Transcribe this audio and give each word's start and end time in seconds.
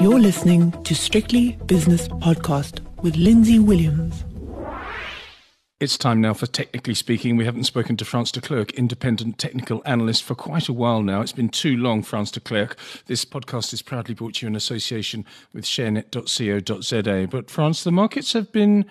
You're 0.00 0.20
listening 0.20 0.70
to 0.84 0.94
Strictly 0.94 1.58
Business 1.66 2.06
Podcast 2.06 2.80
with 3.02 3.16
Lindsay 3.16 3.58
Williams. 3.58 4.24
It's 5.80 5.98
time 5.98 6.20
now 6.20 6.34
for 6.34 6.46
Technically 6.46 6.94
Speaking. 6.94 7.36
We 7.36 7.44
haven't 7.44 7.64
spoken 7.64 7.96
to 7.96 8.04
Frans 8.04 8.30
de 8.30 8.40
Klerk, 8.40 8.72
independent 8.74 9.38
technical 9.38 9.82
analyst, 9.84 10.22
for 10.22 10.36
quite 10.36 10.68
a 10.68 10.72
while 10.72 11.02
now. 11.02 11.20
It's 11.20 11.32
been 11.32 11.48
too 11.48 11.76
long, 11.76 12.02
Frans 12.02 12.30
de 12.30 12.38
Klerk. 12.38 12.76
This 13.06 13.24
podcast 13.24 13.72
is 13.72 13.82
proudly 13.82 14.14
brought 14.14 14.34
to 14.34 14.46
you 14.46 14.48
in 14.48 14.54
association 14.54 15.24
with 15.52 15.64
sharenet.co.za. 15.64 17.26
But 17.28 17.50
Frans, 17.50 17.82
the 17.82 17.90
markets 17.90 18.32
have 18.34 18.52
been 18.52 18.84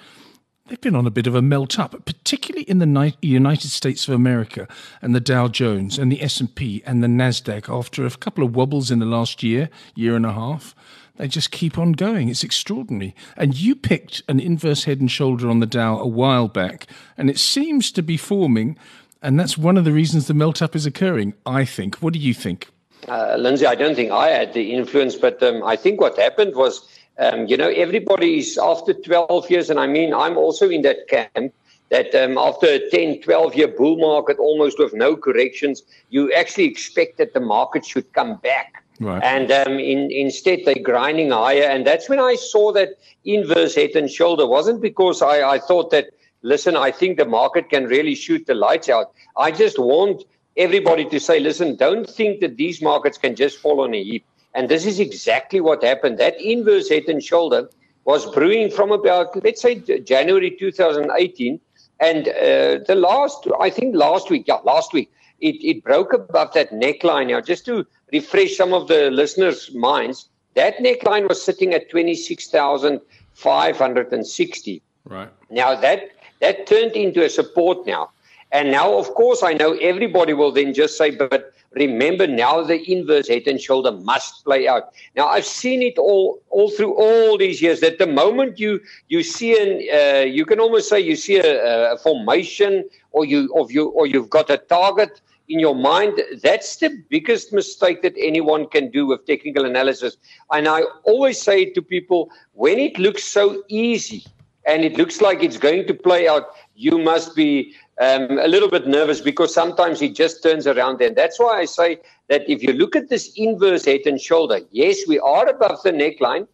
they've 0.71 0.79
been 0.79 0.95
on 0.95 1.05
a 1.05 1.11
bit 1.11 1.27
of 1.27 1.35
a 1.35 1.41
melt 1.41 1.77
up, 1.77 2.05
particularly 2.05 2.63
in 2.63 2.79
the 2.79 3.13
United 3.21 3.67
States 3.67 4.07
of 4.07 4.13
America 4.13 4.70
and 5.01 5.13
the 5.13 5.20
Dow 5.20 5.49
Jones 5.49 5.99
and 5.99 6.09
the 6.09 6.21
S&P 6.21 6.81
and 6.85 7.03
the 7.03 7.07
Nasdaq 7.07 7.67
after 7.70 8.05
a 8.05 8.11
couple 8.11 8.41
of 8.41 8.55
wobbles 8.55 8.89
in 8.89 8.99
the 8.99 9.05
last 9.05 9.43
year, 9.43 9.70
year 9.95 10.15
and 10.15 10.25
a 10.25 10.31
half 10.31 10.73
they 11.17 11.27
just 11.27 11.52
keep 11.52 11.77
on 11.77 11.91
going. 11.91 12.29
It's 12.29 12.43
extraordinary. 12.43 13.13
And 13.35 13.55
you 13.55 13.75
picked 13.75 14.23
an 14.30 14.39
inverse 14.39 14.85
head 14.85 15.02
and 15.02 15.11
shoulder 15.11 15.49
on 15.49 15.59
the 15.59 15.67
Dow 15.67 15.99
a 15.99 16.07
while 16.07 16.47
back, 16.47 16.88
and 17.17 17.30
it 17.30 17.38
seems 17.38 17.91
to 17.91 18.02
be 18.02 18.16
forming. 18.17 18.77
And 19.22 19.38
that's 19.39 19.58
one 19.58 19.77
of 19.77 19.83
the 19.83 19.91
reasons 19.91 20.25
the 20.25 20.33
melt 20.33 20.61
up 20.61 20.75
is 20.75 20.88
occurring, 20.88 21.33
I 21.45 21.66
think. 21.66 21.97
What 21.97 22.13
do 22.13 22.19
you 22.19 22.33
think? 22.33 22.69
Uh, 23.08 23.35
Lindsay, 23.38 23.67
I 23.67 23.75
don't 23.75 23.94
think 23.94 24.09
I 24.09 24.30
had 24.30 24.53
the 24.53 24.73
influence, 24.73 25.16
but 25.16 25.44
um, 25.44 25.63
I 25.63 25.75
think 25.75 25.99
what 25.99 26.17
happened 26.17 26.55
was, 26.55 26.88
um, 27.17 27.47
you 27.47 27.57
know, 27.57 27.70
everybody 27.70 28.39
is 28.39 28.57
after 28.57 28.93
12 28.93 29.49
years, 29.52 29.69
and 29.69 29.79
I 29.79 29.88
mean, 29.88 30.13
I'm 30.13 30.38
also 30.38 30.69
in 30.69 30.81
that 30.83 31.07
camp 31.07 31.53
that 31.89 32.15
um, 32.15 32.38
after 32.38 32.67
a 32.67 32.89
10, 32.89 33.21
12 33.21 33.55
year 33.55 33.67
bull 33.67 33.97
market, 33.97 34.39
almost 34.39 34.79
with 34.79 34.93
no 34.93 35.16
corrections, 35.16 35.83
you 36.09 36.31
actually 36.33 36.63
expect 36.63 37.17
that 37.17 37.33
the 37.33 37.39
market 37.39 37.85
should 37.85 38.11
come 38.13 38.38
back. 38.38 38.83
Right. 39.02 39.21
And 39.23 39.52
um, 39.52 39.73
in, 39.73 40.09
instead, 40.11 40.59
they're 40.63 40.81
grinding 40.81 41.31
higher. 41.31 41.63
And 41.63 41.85
that's 41.85 42.07
when 42.07 42.19
I 42.19 42.35
saw 42.35 42.71
that 42.73 42.91
inverse 43.25 43.75
head 43.75 43.91
and 43.95 44.09
shoulder. 44.09 44.47
wasn't 44.47 44.81
because 44.81 45.21
I, 45.21 45.41
I 45.41 45.59
thought 45.59 45.91
that, 45.91 46.11
listen, 46.43 46.77
I 46.77 46.91
think 46.91 47.17
the 47.17 47.25
market 47.25 47.69
can 47.69 47.86
really 47.86 48.16
shoot 48.16 48.45
the 48.45 48.55
lights 48.55 48.88
out. 48.88 49.11
I 49.36 49.52
just 49.52 49.77
want 49.77 50.23
everybody 50.55 51.03
to 51.05 51.19
say, 51.19 51.39
listen, 51.39 51.75
don't 51.75 52.09
think 52.09 52.39
that 52.39 52.58
these 52.58 52.81
markets 52.81 53.17
can 53.17 53.36
just 53.36 53.58
fall 53.58 53.81
on 53.81 53.93
a 53.93 54.02
heap. 54.03 54.25
And 54.53 54.69
this 54.69 54.85
is 54.85 54.99
exactly 54.99 55.61
what 55.61 55.83
happened. 55.83 56.17
That 56.17 56.39
inverse 56.41 56.89
head 56.89 57.03
and 57.07 57.23
shoulder 57.23 57.69
was 58.05 58.25
brewing 58.31 58.71
from 58.71 58.91
about, 58.91 59.43
let's 59.43 59.61
say, 59.61 59.75
January 59.75 60.52
2018. 60.52 61.59
And 61.99 62.30
uh, 62.30 62.80
the 62.88 62.95
last, 62.95 63.47
I 63.59 63.69
think 63.69 63.95
last 63.95 64.30
week, 64.30 64.45
yeah, 64.47 64.59
last 64.63 64.91
week, 64.91 65.11
it, 65.39 65.55
it 65.63 65.83
broke 65.83 66.13
above 66.13 66.53
that 66.53 66.71
neckline. 66.71 67.27
Now, 67.30 67.41
just 67.41 67.66
to 67.66 67.85
refresh 68.11 68.58
some 68.58 68.73
of 68.73 68.88
the 68.88 69.11
listeners' 69.11 69.71
minds, 69.73 70.30
that 70.55 70.80
neckline 70.80 71.30
was 71.30 71.41
sitting 71.41 71.73
at 71.73 71.89
26,560. 71.89 74.81
Right. 75.05 75.30
Now, 75.49 75.75
that, 75.75 76.09
that 76.41 76.67
turned 76.67 76.91
into 76.93 77.23
a 77.23 77.30
support 77.30 77.86
now. 77.86 78.09
And 78.52 78.71
now, 78.71 78.97
of 78.97 79.13
course, 79.13 79.43
I 79.43 79.53
know 79.53 79.75
everybody 79.75 80.33
will 80.33 80.52
then 80.52 80.73
just 80.73 80.97
say, 80.97 81.11
but 81.11 81.53
remember 81.72 82.27
now 82.27 82.61
the 82.64 82.81
inverse 82.91 83.27
head 83.27 83.44
and 83.47 83.59
shoulder 83.59 83.91
must 83.91 84.44
play 84.44 84.67
out. 84.67 84.94
Now, 85.16 85.27
I've 85.27 85.45
seen 85.45 85.81
it 85.81 85.97
all, 85.97 86.41
all 86.50 86.69
through 86.69 86.94
all 86.95 87.38
these 87.38 87.61
years 87.61 87.80
that 87.80 87.97
the 87.97 88.08
moment 88.08 88.59
you, 88.59 88.81
you 89.08 89.23
see 89.23 89.52
an, 89.59 89.81
uh, 89.94 90.25
you 90.25 90.45
can 90.45 90.59
almost 90.59 90.89
say 90.89 90.99
you 90.99 91.16
see 91.16 91.38
a, 91.38 91.94
a 91.94 91.97
formation 91.97 92.89
or 93.11 93.25
you, 93.25 93.49
or 93.53 93.72
you, 93.72 93.89
or 93.89 94.05
you've 94.05 94.30
got 94.30 94.49
a 94.49 94.58
target 94.58 95.22
in 95.52 95.59
your 95.59 95.75
mind, 95.75 96.22
that's 96.42 96.77
the 96.77 97.03
biggest 97.09 97.52
mistake 97.52 98.02
that 98.03 98.14
anyone 98.17 98.67
can 98.67 98.89
do 98.89 99.05
with 99.05 99.25
technical 99.25 99.66
analysis. 99.66 100.16
And 100.49 100.67
I 100.67 100.83
always 101.03 101.42
say 101.42 101.66
to 101.66 101.81
people, 101.81 102.31
when 102.53 102.80
it 102.80 102.97
looks 102.97 103.25
so 103.25 103.61
easy 103.67 104.25
and 104.66 104.86
it 104.86 104.97
looks 104.97 105.19
like 105.19 105.44
it's 105.44 105.58
going 105.58 105.88
to 105.88 105.94
play 105.94 106.25
out, 106.27 106.55
you 106.75 106.97
must 106.97 107.36
be 107.36 107.73
um, 108.02 108.39
a 108.39 108.47
little 108.47 108.69
bit 108.69 108.87
nervous 108.87 109.21
because 109.21 109.53
sometimes 109.53 110.02
it 110.02 110.15
just 110.15 110.42
turns 110.43 110.65
around. 110.67 111.02
And 111.02 111.15
that's 111.15 111.39
why 111.39 111.59
I 111.59 111.65
say 111.65 111.99
that 112.30 112.49
if 112.49 112.64
you 112.64 112.73
look 112.73 112.95
at 112.95 113.09
this 113.09 113.31
inverse 113.36 113.86
head 113.86 114.02
and 114.05 114.20
shoulder, 114.20 114.59
yes, 114.71 115.08
we 115.08 115.20
are 115.20 115.48
above 115.48 115.83
the 115.83 115.92
neckline, 115.92 116.48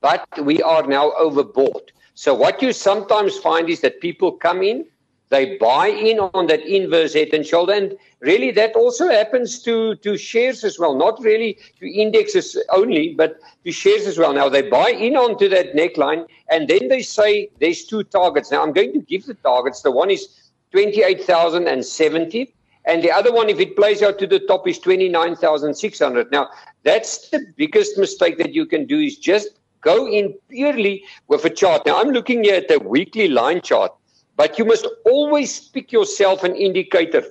but 0.00 0.26
we 0.42 0.62
are 0.62 0.86
now 0.86 1.12
overbought. 1.20 1.90
So 2.14 2.32
what 2.32 2.62
you 2.62 2.72
sometimes 2.72 3.36
find 3.38 3.68
is 3.68 3.80
that 3.80 4.00
people 4.00 4.32
come 4.32 4.62
in 4.62 4.86
they 5.30 5.56
buy 5.56 5.88
in 5.88 6.20
on 6.20 6.46
that 6.46 6.60
inverse 6.60 7.14
head 7.14 7.30
and 7.32 7.44
shoulder. 7.44 7.72
And 7.72 7.96
really, 8.20 8.50
that 8.52 8.76
also 8.76 9.08
happens 9.08 9.60
to, 9.62 9.96
to 9.96 10.16
shares 10.16 10.62
as 10.62 10.78
well, 10.78 10.94
not 10.94 11.20
really 11.20 11.58
to 11.80 11.92
indexes 11.92 12.56
only, 12.70 13.14
but 13.14 13.40
to 13.64 13.72
shares 13.72 14.06
as 14.06 14.16
well. 14.16 14.32
Now, 14.32 14.48
they 14.48 14.62
buy 14.62 14.90
in 14.90 15.16
onto 15.16 15.48
that 15.48 15.74
neckline, 15.74 16.26
and 16.50 16.68
then 16.68 16.86
they 16.88 17.02
say 17.02 17.50
there's 17.58 17.84
two 17.84 18.04
targets. 18.04 18.52
Now, 18.52 18.62
I'm 18.62 18.72
going 18.72 18.92
to 18.92 19.00
give 19.00 19.26
the 19.26 19.34
targets. 19.34 19.82
The 19.82 19.90
one 19.90 20.10
is 20.10 20.28
28,070. 20.74 22.52
And 22.84 23.02
the 23.02 23.12
other 23.12 23.32
one, 23.32 23.48
if 23.48 23.60
it 23.60 23.76
plays 23.76 24.02
out 24.02 24.18
to 24.18 24.26
the 24.26 24.40
top, 24.40 24.66
is 24.66 24.80
29,600. 24.80 26.32
Now, 26.32 26.50
that's 26.82 27.28
the 27.30 27.46
biggest 27.56 27.96
mistake 27.96 28.38
that 28.38 28.52
you 28.52 28.66
can 28.66 28.84
do 28.84 28.98
is 28.98 29.16
just 29.16 29.50
go 29.82 30.08
in 30.08 30.34
purely 30.50 31.04
with 31.28 31.44
a 31.44 31.50
chart. 31.50 31.86
Now, 31.86 32.00
I'm 32.00 32.10
looking 32.10 32.42
here 32.42 32.56
at 32.56 32.66
the 32.66 32.80
weekly 32.80 33.28
line 33.28 33.60
chart. 33.60 33.92
But 34.36 34.58
you 34.58 34.64
must 34.64 34.88
always 35.06 35.60
pick 35.60 35.92
yourself 35.92 36.42
an 36.42 36.56
indicator. 36.56 37.22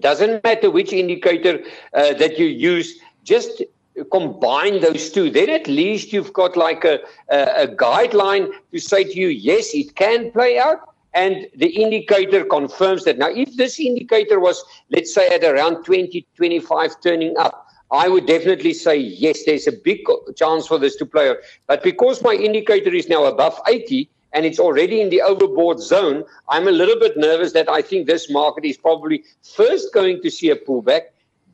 Doesn't 0.00 0.42
matter 0.42 0.68
which 0.68 0.92
indicator 0.92 1.60
uh, 1.92 2.14
that 2.14 2.40
you 2.40 2.46
use, 2.46 2.98
just 3.22 3.62
combine 4.10 4.80
those 4.80 5.12
two. 5.12 5.30
Then 5.30 5.48
at 5.48 5.68
least 5.68 6.12
you've 6.12 6.32
got 6.32 6.56
like 6.56 6.84
a, 6.84 6.98
a, 7.30 7.62
a 7.62 7.68
guideline 7.68 8.50
to 8.72 8.80
say 8.80 9.04
to 9.04 9.14
you, 9.14 9.28
yes, 9.28 9.72
it 9.74 9.94
can 9.94 10.32
play 10.32 10.58
out. 10.58 10.93
And 11.14 11.46
the 11.56 11.68
indicator 11.68 12.44
confirms 12.44 13.04
that. 13.04 13.16
Now, 13.18 13.28
if 13.28 13.56
this 13.56 13.78
indicator 13.78 14.40
was, 14.40 14.64
let's 14.90 15.14
say, 15.14 15.28
at 15.28 15.44
around 15.44 15.84
20, 15.84 16.26
25 16.36 17.00
turning 17.00 17.36
up, 17.38 17.68
I 17.92 18.08
would 18.08 18.26
definitely 18.26 18.74
say 18.74 18.96
yes, 18.96 19.44
there's 19.44 19.68
a 19.68 19.72
big 19.72 20.00
chance 20.36 20.66
for 20.66 20.78
this 20.78 20.96
to 20.96 21.06
play 21.06 21.30
out. 21.30 21.36
But 21.68 21.84
because 21.84 22.20
my 22.22 22.34
indicator 22.34 22.92
is 22.92 23.08
now 23.08 23.24
above 23.24 23.60
80, 23.68 24.10
and 24.32 24.44
it's 24.44 24.58
already 24.58 25.00
in 25.00 25.10
the 25.10 25.22
overbought 25.24 25.78
zone, 25.78 26.24
I'm 26.48 26.66
a 26.66 26.72
little 26.72 26.98
bit 26.98 27.16
nervous 27.16 27.52
that 27.52 27.68
I 27.68 27.82
think 27.82 28.08
this 28.08 28.28
market 28.28 28.64
is 28.64 28.76
probably 28.76 29.22
first 29.42 29.94
going 29.94 30.20
to 30.22 30.30
see 30.30 30.50
a 30.50 30.56
pullback. 30.56 31.02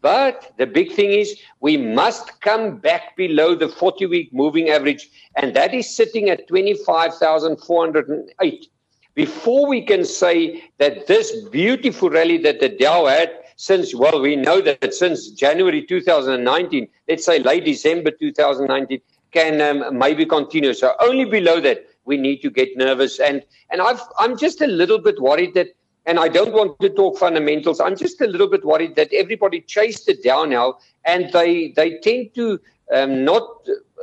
But 0.01 0.55
the 0.57 0.67
big 0.67 0.93
thing 0.93 1.11
is 1.11 1.39
we 1.61 1.77
must 1.77 2.41
come 2.41 2.79
back 2.79 3.15
below 3.17 3.55
the 3.55 3.69
40 3.69 4.07
week 4.07 4.33
moving 4.33 4.71
average, 4.71 5.11
and 5.37 5.55
that 5.55 5.75
is 5.75 5.95
sitting 5.95 6.31
at 6.31 6.49
25,408. 6.49 8.67
Before 9.15 9.67
we 9.67 9.83
can 9.83 10.05
say 10.05 10.65
that 10.79 11.07
this 11.07 11.33
beautiful 11.49 12.11
rally 12.11 12.39
that 12.39 12.61
the 12.61 12.69
Dow 12.69 13.07
had 13.07 13.31
since, 13.57 13.95
well, 13.95 14.21
we 14.21 14.37
know 14.37 14.61
that 14.61 14.95
since 14.95 15.31
January 15.31 15.85
2019, 15.85 16.89
let's 17.09 17.27
say 17.27 17.39
late 17.41 17.65
December 17.65 18.11
2019, 18.11 19.01
can 19.33 19.61
um, 19.61 19.99
maybe 19.99 20.25
continue. 20.25 20.73
So 20.73 20.95
only 21.01 21.25
below 21.25 21.61
that, 21.61 21.87
we 22.05 22.17
need 22.17 22.39
to 22.43 22.51
get 22.51 22.77
nervous. 22.77 23.21
And 23.21 23.43
and 23.71 23.81
I've 23.81 24.01
I'm 24.19 24.37
just 24.37 24.61
a 24.61 24.67
little 24.67 24.99
bit 24.99 25.21
worried 25.21 25.55
that 25.55 25.69
and 26.07 26.19
I 26.19 26.29
don't 26.29 26.53
want 26.53 26.81
to 26.81 26.89
talk 26.89 27.19
fundamentals. 27.19 27.81
I'm 27.81 27.97
just 27.97 28.21
a 28.21 28.27
little 28.27 28.49
bit 28.49 28.65
worried 28.65 28.97
that 28.97 29.13
everybody 29.13 29.61
chased 29.61 30.09
it 30.09 30.25
down 30.25 30.51
now, 30.51 30.79
and 31.05 31.33
they 31.33 31.73
they 31.77 31.99
tend 31.99 32.35
to 32.35 32.59
um, 32.93 33.25
not 33.25 33.43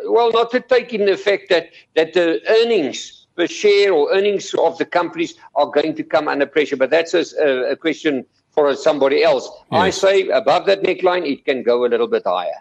well 0.06 0.32
not 0.32 0.52
to 0.52 0.60
take 0.60 0.94
in 0.94 1.06
the 1.06 1.18
fact 1.18 1.50
that 1.50 1.70
that 1.96 2.14
the 2.14 2.42
earnings 2.50 3.17
per 3.38 3.48
share 3.48 3.94
or 3.94 4.12
earnings 4.12 4.54
of 4.56 4.78
the 4.80 4.86
companies 4.86 5.36
are 5.56 5.68
going 5.68 5.96
to 5.96 6.04
come 6.04 6.28
under 6.28 6.46
pressure. 6.46 6.76
But 6.76 6.90
that's 6.90 7.14
a, 7.14 7.24
a 7.72 7.76
question 7.76 8.26
for 8.52 8.76
somebody 8.76 9.24
else. 9.24 9.48
Yes. 9.72 9.82
I 9.82 9.90
say 9.92 10.28
above 10.30 10.66
that 10.66 10.82
neckline, 10.82 11.32
it 11.32 11.46
can 11.46 11.62
go 11.62 11.86
a 11.86 11.88
little 11.88 12.08
bit 12.08 12.24
higher. 12.26 12.60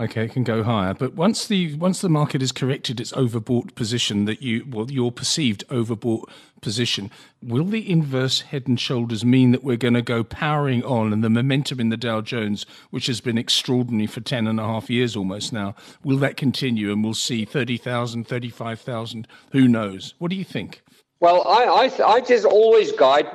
Okay, 0.00 0.24
it 0.24 0.32
can 0.32 0.44
go 0.44 0.62
higher, 0.62 0.94
but 0.94 1.12
once 1.12 1.46
the 1.46 1.74
once 1.74 2.00
the 2.00 2.08
market 2.08 2.40
has 2.40 2.52
corrected 2.52 3.00
its 3.00 3.12
overbought 3.12 3.74
position, 3.74 4.24
that 4.24 4.40
you 4.40 4.64
well 4.66 4.90
your 4.90 5.12
perceived 5.12 5.62
overbought 5.68 6.24
position, 6.62 7.10
will 7.42 7.66
the 7.66 7.90
inverse 7.90 8.40
head 8.40 8.66
and 8.66 8.80
shoulders 8.80 9.26
mean 9.26 9.50
that 9.50 9.62
we're 9.62 9.76
going 9.76 9.92
to 9.92 10.00
go 10.00 10.24
powering 10.24 10.82
on, 10.84 11.12
and 11.12 11.22
the 11.22 11.28
momentum 11.28 11.80
in 11.80 11.90
the 11.90 11.98
Dow 11.98 12.22
Jones, 12.22 12.64
which 12.88 13.08
has 13.08 13.20
been 13.20 13.36
extraordinary 13.36 14.06
for 14.06 14.22
ten 14.22 14.46
and 14.46 14.58
a 14.58 14.64
half 14.64 14.88
years 14.88 15.16
almost 15.16 15.52
now, 15.52 15.74
will 16.02 16.16
that 16.16 16.38
continue, 16.38 16.90
and 16.90 17.04
we'll 17.04 17.12
see 17.12 17.44
30,000, 17.44 18.26
35,000, 18.26 19.28
Who 19.52 19.68
knows? 19.68 20.14
What 20.16 20.30
do 20.30 20.36
you 20.36 20.44
think? 20.44 20.80
Well, 21.20 21.46
I, 21.46 21.90
I, 22.00 22.14
I 22.14 22.20
just 22.22 22.46
always 22.46 22.92
guide 22.92 23.26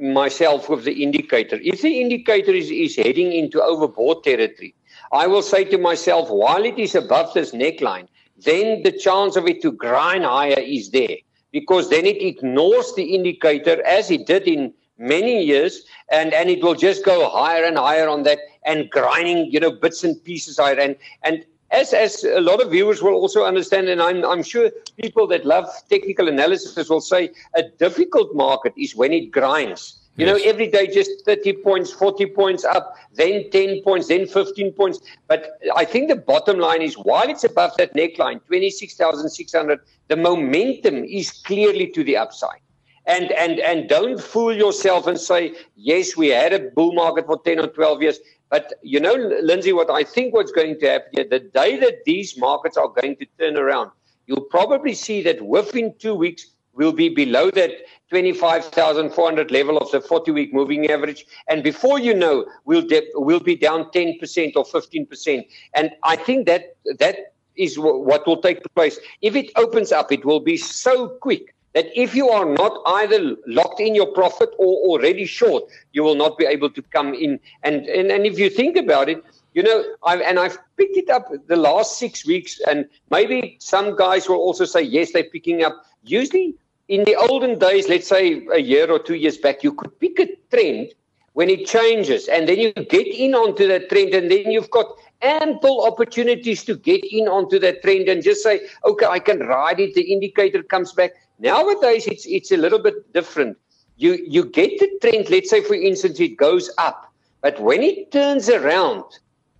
myself 0.00 0.68
with 0.68 0.84
the 0.84 1.02
indicator. 1.02 1.58
If 1.60 1.82
the 1.82 2.00
indicator 2.00 2.52
is, 2.52 2.70
is 2.70 2.94
heading 2.94 3.32
into 3.32 3.58
overbought 3.58 4.22
territory, 4.22 4.76
I 5.14 5.28
will 5.28 5.42
say 5.42 5.62
to 5.66 5.78
myself, 5.78 6.28
while 6.28 6.64
it 6.64 6.76
is 6.76 6.96
above 6.96 7.32
this 7.34 7.52
neckline, 7.52 8.08
then 8.36 8.82
the 8.82 8.90
chance 8.90 9.36
of 9.36 9.46
it 9.46 9.62
to 9.62 9.70
grind 9.70 10.24
higher 10.24 10.58
is 10.58 10.90
there 10.90 11.18
because 11.52 11.88
then 11.88 12.04
it 12.04 12.20
ignores 12.20 12.92
the 12.94 13.14
indicator 13.14 13.80
as 13.86 14.10
it 14.10 14.26
did 14.26 14.48
in 14.48 14.74
many 14.98 15.44
years 15.44 15.82
and, 16.10 16.34
and 16.34 16.50
it 16.50 16.64
will 16.64 16.74
just 16.74 17.04
go 17.04 17.28
higher 17.28 17.62
and 17.62 17.78
higher 17.78 18.08
on 18.08 18.24
that 18.24 18.40
and 18.66 18.90
grinding, 18.90 19.52
you 19.52 19.60
know, 19.60 19.70
bits 19.70 20.02
and 20.02 20.22
pieces 20.24 20.58
higher. 20.58 20.80
And, 20.80 20.96
and 21.22 21.46
as 21.70 21.92
as 21.92 22.24
a 22.24 22.40
lot 22.40 22.60
of 22.60 22.72
viewers 22.72 23.00
will 23.00 23.14
also 23.14 23.44
understand, 23.44 23.88
and 23.88 24.02
I'm 24.02 24.24
I'm 24.24 24.42
sure 24.42 24.70
people 25.00 25.26
that 25.28 25.44
love 25.44 25.68
technical 25.88 26.28
analysis 26.28 26.88
will 26.88 27.00
say, 27.00 27.30
a 27.54 27.62
difficult 27.62 28.34
market 28.34 28.72
is 28.76 28.94
when 28.94 29.12
it 29.12 29.30
grinds. 29.30 30.03
You 30.16 30.26
yes. 30.26 30.36
know, 30.36 30.48
every 30.48 30.68
day 30.68 30.86
just 30.86 31.24
30 31.24 31.54
points, 31.54 31.90
40 31.92 32.26
points 32.26 32.64
up, 32.64 32.94
then 33.14 33.50
10 33.50 33.82
points, 33.82 34.06
then 34.06 34.26
15 34.26 34.72
points. 34.72 35.00
But 35.26 35.58
I 35.74 35.84
think 35.84 36.08
the 36.08 36.16
bottom 36.16 36.58
line 36.58 36.82
is 36.82 36.94
while 36.94 37.28
it's 37.28 37.42
above 37.42 37.76
that 37.78 37.94
neckline, 37.94 38.44
26,600, 38.46 39.80
the 40.06 40.16
momentum 40.16 41.02
is 41.04 41.32
clearly 41.32 41.88
to 41.88 42.04
the 42.04 42.16
upside. 42.16 42.60
And, 43.06 43.32
and, 43.32 43.58
and 43.58 43.88
don't 43.88 44.20
fool 44.20 44.54
yourself 44.54 45.08
and 45.08 45.18
say, 45.18 45.54
yes, 45.74 46.16
we 46.16 46.28
had 46.28 46.52
a 46.52 46.60
bull 46.60 46.92
market 46.92 47.26
for 47.26 47.40
10 47.42 47.58
or 47.58 47.66
12 47.66 48.02
years. 48.02 48.18
But 48.50 48.72
you 48.82 49.00
know, 49.00 49.14
Lindsay, 49.42 49.72
what 49.72 49.90
I 49.90 50.04
think 50.04 50.32
what's 50.32 50.52
going 50.52 50.78
to 50.78 50.86
happen 50.88 51.08
here, 51.12 51.26
the 51.28 51.40
day 51.40 51.76
that 51.80 52.04
these 52.04 52.38
markets 52.38 52.76
are 52.76 52.86
going 52.86 53.16
to 53.16 53.26
turn 53.36 53.56
around, 53.56 53.90
you'll 54.26 54.42
probably 54.42 54.94
see 54.94 55.22
that 55.22 55.42
within 55.42 55.92
two 55.98 56.14
weeks, 56.14 56.53
we'll 56.74 56.92
be 56.92 57.08
below 57.08 57.50
that 57.52 57.70
25,400 58.10 59.50
level 59.50 59.78
of 59.78 59.90
the 59.90 60.00
40 60.00 60.30
week 60.30 60.52
moving 60.52 60.90
average. 60.90 61.26
And 61.48 61.62
before 61.62 61.98
you 61.98 62.14
know, 62.14 62.46
we'll, 62.64 62.86
de- 62.86 63.08
we'll 63.14 63.40
be 63.40 63.56
down 63.56 63.90
10% 63.90 64.52
or 64.56 64.64
15%. 64.64 65.46
And 65.74 65.90
I 66.02 66.16
think 66.16 66.46
that 66.46 66.76
that 66.98 67.34
is 67.56 67.76
w- 67.76 67.98
what 67.98 68.26
will 68.26 68.40
take 68.40 68.62
place. 68.74 68.98
If 69.22 69.36
it 69.36 69.50
opens 69.56 69.92
up, 69.92 70.12
it 70.12 70.24
will 70.24 70.40
be 70.40 70.56
so 70.56 71.08
quick 71.08 71.54
that 71.74 71.86
if 72.00 72.14
you 72.14 72.28
are 72.28 72.44
not 72.44 72.80
either 72.86 73.36
locked 73.46 73.80
in 73.80 73.94
your 73.94 74.06
profit 74.06 74.50
or 74.58 74.76
already 74.88 75.26
short, 75.26 75.64
you 75.92 76.02
will 76.02 76.14
not 76.14 76.38
be 76.38 76.46
able 76.46 76.70
to 76.70 76.82
come 76.82 77.14
in. 77.14 77.40
And, 77.62 77.86
and, 77.86 78.10
and 78.10 78.26
if 78.26 78.38
you 78.38 78.48
think 78.48 78.76
about 78.76 79.08
it, 79.08 79.22
you 79.54 79.62
know, 79.62 79.84
I've, 80.04 80.20
and 80.20 80.38
I've 80.38 80.58
picked 80.76 80.96
it 80.96 81.10
up 81.10 81.28
the 81.46 81.56
last 81.56 81.98
six 81.98 82.26
weeks, 82.26 82.60
and 82.68 82.86
maybe 83.10 83.56
some 83.60 83.96
guys 83.96 84.28
will 84.28 84.36
also 84.36 84.64
say, 84.64 84.82
yes, 84.82 85.12
they're 85.12 85.30
picking 85.30 85.62
up. 85.64 85.84
Usually, 86.04 86.54
in 86.88 87.04
the 87.04 87.16
olden 87.16 87.58
days, 87.58 87.88
let's 87.88 88.08
say 88.08 88.46
a 88.52 88.60
year 88.60 88.90
or 88.90 88.98
two 88.98 89.14
years 89.14 89.38
back, 89.38 89.62
you 89.62 89.72
could 89.72 89.98
pick 90.00 90.18
a 90.20 90.28
trend 90.50 90.92
when 91.32 91.50
it 91.50 91.66
changes, 91.66 92.28
and 92.28 92.48
then 92.48 92.58
you 92.58 92.72
get 92.72 93.06
in 93.06 93.34
onto 93.34 93.66
that 93.66 93.88
trend, 93.88 94.14
and 94.14 94.30
then 94.30 94.50
you've 94.50 94.70
got 94.70 94.86
ample 95.22 95.84
opportunities 95.84 96.62
to 96.64 96.76
get 96.76 97.04
in 97.10 97.26
onto 97.26 97.58
that 97.58 97.82
trend 97.82 98.08
and 98.08 98.22
just 98.22 98.42
say, 98.42 98.60
okay, 98.84 99.06
I 99.06 99.18
can 99.18 99.40
ride 99.40 99.80
it. 99.80 99.94
The 99.94 100.12
indicator 100.12 100.62
comes 100.62 100.92
back. 100.92 101.12
Nowadays, 101.40 102.06
it's 102.06 102.26
it's 102.26 102.52
a 102.52 102.56
little 102.56 102.78
bit 102.78 103.12
different. 103.12 103.58
You 103.96 104.18
you 104.26 104.44
get 104.44 104.78
the 104.78 104.90
trend. 105.00 105.30
Let's 105.30 105.50
say, 105.50 105.62
for 105.62 105.74
instance, 105.74 106.20
it 106.20 106.36
goes 106.36 106.70
up, 106.78 107.12
but 107.40 107.58
when 107.60 107.82
it 107.82 108.12
turns 108.12 108.48
around, 108.48 109.04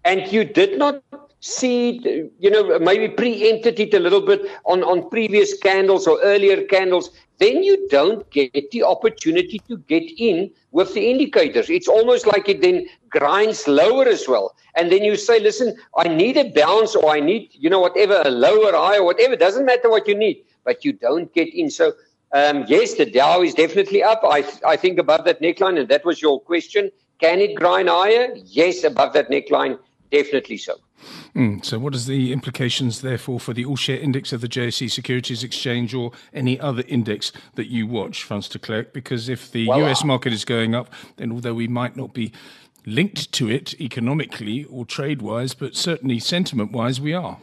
and 0.04 0.30
you 0.30 0.44
did 0.44 0.78
not 0.78 1.02
see, 1.44 2.00
you 2.38 2.50
know, 2.50 2.78
maybe 2.78 3.06
preempted 3.06 3.78
it 3.78 3.92
a 3.92 4.00
little 4.00 4.22
bit 4.22 4.50
on, 4.64 4.82
on 4.82 5.10
previous 5.10 5.54
candles 5.58 6.06
or 6.06 6.18
earlier 6.22 6.64
candles, 6.64 7.10
then 7.38 7.62
you 7.62 7.86
don't 7.88 8.28
get 8.30 8.70
the 8.70 8.82
opportunity 8.82 9.58
to 9.68 9.76
get 9.76 10.04
in 10.16 10.50
with 10.70 10.94
the 10.94 11.10
indicators. 11.10 11.68
It's 11.68 11.86
almost 11.86 12.26
like 12.26 12.48
it 12.48 12.62
then 12.62 12.86
grinds 13.10 13.68
lower 13.68 14.06
as 14.06 14.26
well. 14.26 14.56
And 14.74 14.90
then 14.90 15.04
you 15.04 15.16
say, 15.16 15.38
listen, 15.38 15.76
I 15.98 16.08
need 16.08 16.38
a 16.38 16.50
bounce 16.50 16.96
or 16.96 17.10
I 17.10 17.20
need, 17.20 17.50
you 17.52 17.68
know, 17.68 17.80
whatever, 17.80 18.22
a 18.24 18.30
lower 18.30 18.72
high 18.72 18.96
or 18.96 19.04
whatever. 19.04 19.34
It 19.34 19.40
doesn't 19.40 19.66
matter 19.66 19.90
what 19.90 20.08
you 20.08 20.16
need, 20.16 20.44
but 20.64 20.82
you 20.82 20.94
don't 20.94 21.32
get 21.34 21.52
in. 21.52 21.70
So, 21.70 21.92
um, 22.32 22.64
yes, 22.68 22.94
the 22.94 23.04
Dow 23.04 23.42
is 23.42 23.52
definitely 23.52 24.02
up. 24.02 24.22
I, 24.24 24.46
I 24.66 24.76
think 24.76 24.98
above 24.98 25.26
that 25.26 25.42
neckline, 25.42 25.78
and 25.78 25.90
that 25.90 26.06
was 26.06 26.22
your 26.22 26.40
question. 26.40 26.90
Can 27.20 27.40
it 27.40 27.54
grind 27.54 27.90
higher? 27.90 28.34
Yes, 28.46 28.82
above 28.82 29.12
that 29.12 29.30
neckline, 29.30 29.78
definitely 30.10 30.56
so. 30.56 30.76
Mm, 31.34 31.64
so, 31.64 31.78
what 31.78 31.94
is 31.94 32.06
the 32.06 32.32
implications, 32.32 33.02
therefore, 33.02 33.40
for 33.40 33.52
the 33.52 33.64
all-share 33.64 33.98
index 33.98 34.32
of 34.32 34.40
the 34.40 34.48
JSE 34.48 34.90
Securities 34.90 35.42
Exchange 35.42 35.92
or 35.92 36.12
any 36.32 36.58
other 36.58 36.84
index 36.88 37.32
that 37.56 37.68
you 37.68 37.86
watch, 37.86 38.22
Frans 38.22 38.48
de 38.48 38.58
Klerk? 38.58 38.92
Because 38.92 39.28
if 39.28 39.50
the 39.50 39.68
well, 39.68 39.88
US 39.88 40.02
uh, 40.02 40.06
market 40.06 40.32
is 40.32 40.44
going 40.44 40.74
up, 40.74 40.92
then 41.16 41.32
although 41.32 41.54
we 41.54 41.68
might 41.68 41.96
not 41.96 42.14
be 42.14 42.32
linked 42.86 43.32
to 43.32 43.50
it 43.50 43.78
economically 43.80 44.64
or 44.64 44.84
trade-wise, 44.84 45.54
but 45.54 45.74
certainly 45.74 46.18
sentiment-wise, 46.18 47.00
we 47.00 47.12
are. 47.12 47.38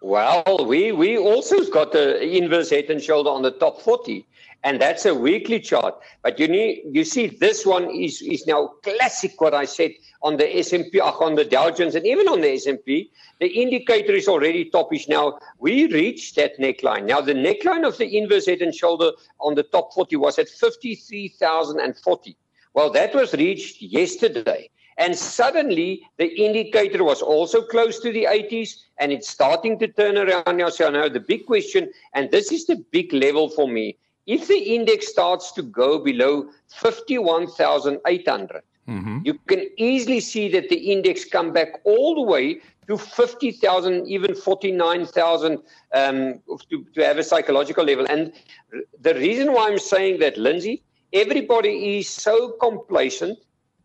Well, 0.00 0.64
we 0.66 0.92
we 0.92 1.18
also 1.18 1.68
got 1.70 1.92
the 1.92 2.22
inverse 2.36 2.70
head 2.70 2.84
and 2.90 3.02
shoulder 3.02 3.30
on 3.30 3.42
the 3.42 3.50
top 3.50 3.80
40 3.80 4.24
and 4.64 4.80
that's 4.80 5.04
a 5.04 5.14
weekly 5.14 5.60
chart. 5.60 5.94
But 6.22 6.40
you 6.40 6.48
need 6.48 6.82
you 6.90 7.04
see 7.04 7.26
this 7.26 7.64
one 7.64 7.90
is 7.90 8.22
is 8.22 8.46
now 8.46 8.72
classic. 8.82 9.40
What 9.40 9.54
I 9.54 9.66
said 9.66 9.92
on 10.22 10.38
the 10.38 10.58
S&P, 10.58 10.98
on 11.00 11.34
the 11.34 11.44
Dow 11.44 11.70
Jones, 11.70 11.94
and 11.94 12.06
even 12.06 12.26
on 12.28 12.40
the 12.40 12.52
S&P, 12.54 13.10
the 13.40 13.46
indicator 13.46 14.14
is 14.14 14.26
already 14.26 14.64
topish 14.70 15.06
now. 15.06 15.38
We 15.58 15.86
reached 15.92 16.36
that 16.36 16.58
neckline. 16.58 17.04
Now 17.04 17.20
the 17.20 17.34
neckline 17.34 17.86
of 17.86 17.98
the 17.98 18.16
inverse 18.16 18.46
head 18.46 18.62
and 18.62 18.74
shoulder 18.74 19.10
on 19.38 19.54
the 19.54 19.64
top 19.64 19.92
40 19.92 20.16
was 20.16 20.38
at 20.38 20.48
53,040. 20.48 22.36
Well, 22.72 22.90
that 22.90 23.14
was 23.14 23.34
reached 23.34 23.82
yesterday. 23.82 24.70
And 24.96 25.16
suddenly 25.16 26.02
the 26.18 26.28
indicator 26.40 27.02
was 27.02 27.20
also 27.20 27.62
close 27.62 27.98
to 28.00 28.12
the 28.12 28.28
80s 28.30 28.76
and 28.98 29.12
it's 29.12 29.28
starting 29.28 29.78
to 29.80 29.88
turn 29.88 30.16
around 30.16 30.56
now. 30.56 30.68
So 30.68 30.88
now 30.88 31.08
the 31.08 31.20
big 31.20 31.46
question, 31.46 31.90
and 32.14 32.30
this 32.30 32.52
is 32.52 32.66
the 32.66 32.76
big 32.92 33.12
level 33.12 33.48
for 33.50 33.68
me, 33.68 33.98
if 34.26 34.48
the 34.48 34.58
index 34.58 35.08
starts 35.08 35.52
to 35.52 35.62
go 35.62 35.98
below 35.98 36.48
51,800, 36.68 38.62
mm-hmm. 38.88 39.18
you 39.24 39.34
can 39.46 39.68
easily 39.76 40.20
see 40.20 40.48
that 40.50 40.68
the 40.68 40.92
index 40.92 41.24
come 41.24 41.52
back 41.52 41.68
all 41.84 42.14
the 42.14 42.22
way 42.22 42.60
to 42.86 42.96
50,000, 42.96 44.06
even 44.06 44.34
49,000 44.34 45.58
um, 45.92 46.40
to, 46.70 46.84
to 46.94 47.04
have 47.04 47.18
a 47.18 47.22
psychological 47.22 47.84
level. 47.84 48.06
And 48.08 48.32
the 49.00 49.14
reason 49.14 49.52
why 49.52 49.68
I'm 49.68 49.78
saying 49.78 50.20
that, 50.20 50.36
Lindsay, 50.36 50.82
everybody 51.12 51.98
is 51.98 52.08
so 52.08 52.50
complacent 52.60 53.38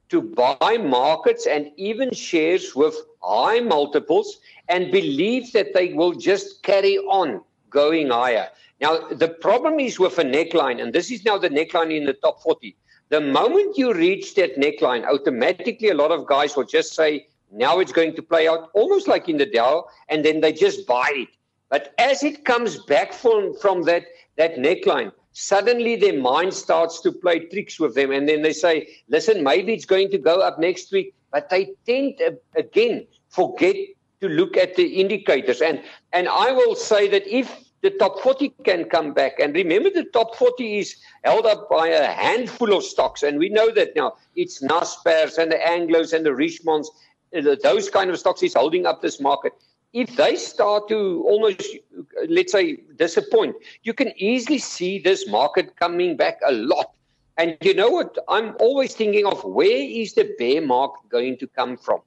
to 0.09 0.21
buy 0.21 0.77
markets 0.77 1.47
and 1.47 1.71
even 1.77 2.11
shares 2.11 2.75
with 2.75 2.95
high 3.21 3.59
multiples 3.59 4.39
and 4.67 4.91
believe 4.91 5.51
that 5.53 5.73
they 5.73 5.93
will 5.93 6.13
just 6.13 6.63
carry 6.63 6.97
on 6.97 7.41
going 7.69 8.09
higher. 8.09 8.49
Now, 8.81 8.99
the 9.09 9.27
problem 9.27 9.79
is 9.79 9.99
with 9.99 10.17
a 10.19 10.23
neckline, 10.23 10.81
and 10.81 10.93
this 10.93 11.11
is 11.11 11.25
now 11.25 11.37
the 11.37 11.49
neckline 11.49 11.95
in 11.95 12.05
the 12.05 12.13
top 12.13 12.41
40. 12.41 12.75
The 13.09 13.21
moment 13.21 13.77
you 13.77 13.93
reach 13.93 14.35
that 14.35 14.55
neckline, 14.55 15.05
automatically 15.05 15.89
a 15.89 15.95
lot 15.95 16.11
of 16.11 16.27
guys 16.27 16.55
will 16.55 16.65
just 16.65 16.93
say, 16.93 17.27
now 17.51 17.79
it's 17.79 17.91
going 17.91 18.15
to 18.15 18.21
play 18.21 18.47
out 18.47 18.69
almost 18.73 19.07
like 19.07 19.27
in 19.27 19.37
the 19.37 19.45
Dow, 19.45 19.85
and 20.07 20.23
then 20.23 20.41
they 20.41 20.53
just 20.53 20.85
buy 20.85 21.09
it. 21.13 21.29
But 21.69 21.93
as 21.97 22.23
it 22.23 22.45
comes 22.45 22.77
back 22.77 23.13
from, 23.13 23.55
from 23.55 23.83
that, 23.83 24.03
that 24.37 24.55
neckline, 24.55 25.11
suddenly 25.33 25.95
their 25.95 26.19
mind 26.19 26.53
starts 26.53 27.01
to 27.01 27.11
play 27.11 27.39
tricks 27.39 27.79
with 27.79 27.95
them. 27.95 28.11
And 28.11 28.27
then 28.27 28.41
they 28.41 28.53
say, 28.53 28.87
listen, 29.07 29.43
maybe 29.43 29.73
it's 29.73 29.85
going 29.85 30.09
to 30.11 30.17
go 30.17 30.41
up 30.41 30.59
next 30.59 30.91
week. 30.91 31.13
But 31.31 31.49
they 31.49 31.73
tend, 31.85 32.19
again, 32.55 33.05
forget 33.29 33.75
to 34.21 34.29
look 34.29 34.57
at 34.57 34.75
the 34.75 34.85
indicators. 34.85 35.61
And, 35.61 35.81
and 36.13 36.27
I 36.27 36.51
will 36.51 36.75
say 36.75 37.07
that 37.09 37.27
if 37.27 37.55
the 37.81 37.91
top 37.91 38.19
40 38.19 38.49
can 38.65 38.85
come 38.85 39.13
back. 39.13 39.39
And 39.39 39.53
remember, 39.55 39.89
the 39.89 40.03
top 40.05 40.35
40 40.35 40.79
is 40.79 40.95
held 41.23 41.45
up 41.45 41.69
by 41.69 41.87
a 41.87 42.07
handful 42.07 42.73
of 42.73 42.83
stocks. 42.83 43.23
And 43.23 43.39
we 43.39 43.49
know 43.49 43.71
that 43.71 43.95
now 43.95 44.15
it's 44.35 44.61
Naspers 44.61 45.37
and 45.37 45.51
the 45.51 45.57
Anglos 45.57 46.13
and 46.13 46.25
the 46.25 46.31
Richemonts, 46.31 46.87
uh, 47.35 47.55
those 47.63 47.89
kind 47.89 48.09
of 48.09 48.19
stocks 48.19 48.43
is 48.43 48.53
holding 48.53 48.85
up 48.85 49.01
this 49.01 49.19
market. 49.21 49.53
If 49.93 50.15
they 50.15 50.35
start 50.35 50.87
to 50.89 51.23
almost, 51.27 51.63
let's 52.27 52.51
say, 52.51 52.77
disappoint, 52.97 53.55
you 53.83 53.93
can 53.93 54.11
easily 54.17 54.59
see 54.59 54.99
this 54.99 55.27
market 55.27 55.75
coming 55.77 56.15
back 56.15 56.37
a 56.45 56.51
lot. 56.51 56.93
And 57.37 57.57
you 57.61 57.73
know 57.73 57.89
what? 57.89 58.17
I'm 58.27 58.55
always 58.59 58.93
thinking 58.93 59.25
of 59.25 59.43
where 59.45 59.71
is 59.71 60.13
the 60.13 60.35
bear 60.37 60.61
market 60.61 61.09
going 61.09 61.37
to 61.37 61.47
come 61.47 61.77
from? 61.77 62.01